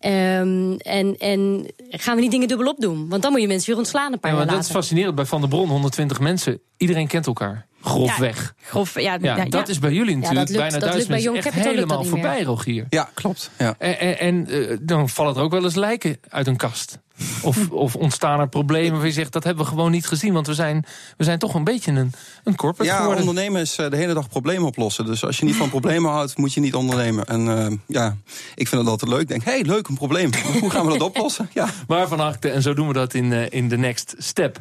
Um, 0.00 0.76
en, 0.76 1.16
en 1.18 1.66
gaan 1.88 2.14
we 2.14 2.20
die 2.20 2.30
dingen 2.30 2.48
dubbelop 2.48 2.80
doen? 2.80 3.08
Want 3.08 3.22
dan 3.22 3.32
moet 3.32 3.40
je 3.40 3.46
mensen 3.46 3.68
weer 3.68 3.78
ontslaan 3.78 4.12
een 4.12 4.20
paar 4.20 4.30
ja, 4.30 4.36
jaar 4.36 4.46
later. 4.46 4.60
Dat 4.60 4.70
is 4.70 4.76
fascinerend 4.76 5.14
bij 5.14 5.24
Van 5.24 5.40
der 5.40 5.48
Bron, 5.48 5.68
120 5.68 6.20
mensen. 6.20 6.60
Iedereen 6.76 7.06
kent 7.06 7.26
elkaar. 7.26 7.68
Grofweg. 7.82 8.54
Ja, 8.56 8.66
grof, 8.68 9.00
ja, 9.00 9.18
ja, 9.20 9.36
ja, 9.36 9.44
dat 9.44 9.68
is 9.68 9.78
bij 9.78 9.92
jullie 9.92 10.16
natuurlijk 10.16 10.48
lukt, 10.48 10.60
bijna 10.60 10.78
duizend 10.78 11.08
mensen 11.08 11.34
echt 11.34 11.54
helemaal 11.54 12.04
voorbij, 12.04 12.42
Rogier. 12.42 12.86
Ja, 12.88 13.10
klopt. 13.14 13.50
Ja. 13.58 13.74
En, 13.78 13.98
en, 13.98 14.18
en 14.18 14.54
uh, 14.54 14.76
dan 14.80 15.08
vallen 15.08 15.36
er 15.36 15.42
ook 15.42 15.50
wel 15.50 15.64
eens 15.64 15.74
lijken 15.74 16.16
uit 16.28 16.46
een 16.46 16.56
kast. 16.56 16.98
Of, 17.42 17.70
of 17.70 17.96
ontstaan 17.96 18.40
er 18.40 18.48
problemen 18.48 18.98
waar 18.98 19.06
je 19.06 19.12
zegt, 19.12 19.32
dat 19.32 19.44
hebben 19.44 19.64
we 19.64 19.70
gewoon 19.70 19.90
niet 19.90 20.06
gezien. 20.06 20.32
Want 20.32 20.46
we 20.46 20.54
zijn, 20.54 20.84
we 21.16 21.24
zijn 21.24 21.38
toch 21.38 21.54
een 21.54 21.64
beetje 21.64 21.90
een, 21.90 22.12
een 22.44 22.56
corporate 22.56 22.92
ja, 22.92 22.98
geworden. 22.98 23.28
ondernemen 23.28 23.60
is 23.60 23.74
de 23.74 23.96
hele 23.96 24.14
dag 24.14 24.28
problemen 24.28 24.66
oplossen. 24.66 25.06
Dus 25.06 25.24
als 25.24 25.38
je 25.38 25.44
niet 25.44 25.56
van 25.56 25.68
problemen 25.68 26.10
houdt, 26.10 26.36
moet 26.36 26.52
je 26.52 26.60
niet 26.60 26.74
ondernemen. 26.74 27.24
En 27.24 27.46
uh, 27.46 27.66
ja, 27.86 28.16
ik 28.54 28.68
vind 28.68 28.80
het 28.80 28.90
altijd 28.90 29.10
leuk. 29.10 29.20
Ik 29.20 29.28
denk, 29.28 29.44
hé, 29.44 29.52
hey, 29.52 29.62
leuk, 29.62 29.88
een 29.88 29.94
probleem. 29.94 30.30
Hoe 30.60 30.70
gaan 30.70 30.86
we 30.86 30.92
dat 30.92 31.02
oplossen? 31.02 31.50
Ja. 31.52 31.68
Maar 31.86 32.08
van 32.08 32.20
harte, 32.20 32.50
en 32.50 32.62
zo 32.62 32.74
doen 32.74 32.86
we 32.86 32.92
dat 32.92 33.14
in, 33.14 33.24
uh, 33.24 33.46
in 33.50 33.68
The 33.68 33.76
Next 33.76 34.14
Step. 34.18 34.60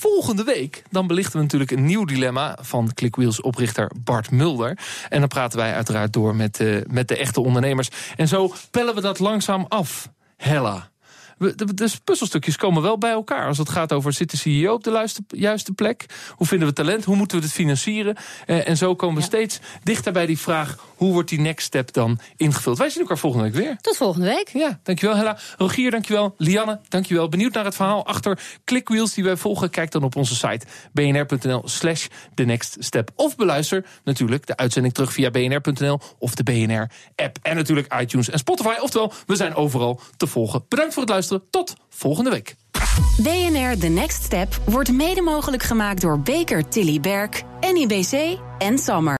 Volgende 0.00 0.44
week 0.44 0.82
dan 0.90 1.06
belichten 1.06 1.36
we 1.36 1.42
natuurlijk 1.42 1.70
een 1.70 1.84
nieuw 1.84 2.04
dilemma 2.04 2.58
van 2.60 2.94
ClickWheels 2.94 3.40
oprichter 3.40 3.90
Bart 4.04 4.30
Mulder. 4.30 4.78
En 5.08 5.18
dan 5.18 5.28
praten 5.28 5.58
wij 5.58 5.74
uiteraard 5.74 6.12
door 6.12 6.36
met, 6.36 6.60
uh, 6.60 6.80
met 6.86 7.08
de 7.08 7.16
echte 7.16 7.40
ondernemers. 7.40 7.88
En 8.16 8.28
zo 8.28 8.52
pellen 8.70 8.94
we 8.94 9.00
dat 9.00 9.18
langzaam 9.18 9.66
af. 9.68 10.08
Hella. 10.36 10.90
De, 11.40 11.74
de, 11.74 11.90
puzzelstukjes 12.04 12.56
komen 12.56 12.82
wel 12.82 12.98
bij 12.98 13.10
elkaar. 13.10 13.46
Als 13.46 13.58
het 13.58 13.68
gaat 13.68 13.92
over 13.92 14.12
zit 14.12 14.30
de 14.30 14.36
CEO 14.36 14.72
op 14.72 14.84
de 14.84 14.90
juiste, 14.90 15.22
juiste 15.28 15.72
plek? 15.72 16.06
Hoe 16.30 16.46
vinden 16.46 16.68
we 16.68 16.74
talent? 16.74 17.04
Hoe 17.04 17.16
moeten 17.16 17.38
we 17.38 17.44
het 17.44 17.52
financieren? 17.52 18.16
Uh, 18.46 18.68
en 18.68 18.76
zo 18.76 18.94
komen 18.94 19.14
we 19.14 19.20
ja. 19.20 19.26
steeds 19.26 19.60
dichter 19.82 20.12
bij 20.12 20.26
die 20.26 20.38
vraag... 20.38 20.76
hoe 20.96 21.12
wordt 21.12 21.28
die 21.28 21.40
next 21.40 21.66
step 21.66 21.92
dan 21.92 22.18
ingevuld? 22.36 22.78
Wij 22.78 22.90
zien 22.90 23.00
elkaar 23.00 23.18
volgende 23.18 23.44
week 23.44 23.54
weer. 23.54 23.76
Tot 23.80 23.96
volgende 23.96 24.26
week. 24.26 24.48
Ja, 24.52 24.80
dankjewel 24.82 25.16
Hella. 25.16 25.38
Rogier, 25.56 25.90
dankjewel. 25.90 26.34
Lianne, 26.36 26.80
dankjewel. 26.88 27.28
Benieuwd 27.28 27.54
naar 27.54 27.64
het 27.64 27.74
verhaal 27.74 28.06
achter 28.06 28.40
Clickwheels 28.64 29.14
die 29.14 29.24
wij 29.24 29.36
volgen? 29.36 29.70
Kijk 29.70 29.90
dan 29.90 30.02
op 30.02 30.16
onze 30.16 30.34
site 30.34 30.66
bnr.nl 30.92 31.62
slash 31.64 32.06
the 32.34 32.42
next 32.42 32.76
step. 32.78 33.10
Of 33.14 33.36
beluister 33.36 33.86
natuurlijk 34.04 34.46
de 34.46 34.56
uitzending 34.56 34.94
terug 34.94 35.12
via 35.12 35.30
bnr.nl 35.30 36.00
of 36.18 36.34
de 36.34 36.42
BNR-app. 36.42 37.38
En 37.42 37.56
natuurlijk 37.56 37.94
iTunes 38.00 38.30
en 38.30 38.38
Spotify. 38.38 38.74
Oftewel, 38.80 39.12
we 39.26 39.36
zijn 39.36 39.54
overal 39.54 40.00
te 40.16 40.26
volgen. 40.26 40.64
Bedankt 40.68 40.92
voor 40.92 41.02
het 41.02 41.10
luisteren. 41.10 41.29
Tot 41.50 41.74
volgende 41.88 42.30
week. 42.30 42.54
BNR 43.22 43.78
The 43.78 43.88
Next 43.88 44.22
Step 44.22 44.60
wordt 44.64 44.92
mede 44.92 45.20
mogelijk 45.20 45.62
gemaakt 45.62 46.00
door 46.00 46.20
Baker 46.20 46.68
Tilly 46.68 47.00
Berg, 47.00 47.30
NIBC 47.72 48.38
en 48.58 48.78
Sammer. 48.78 49.18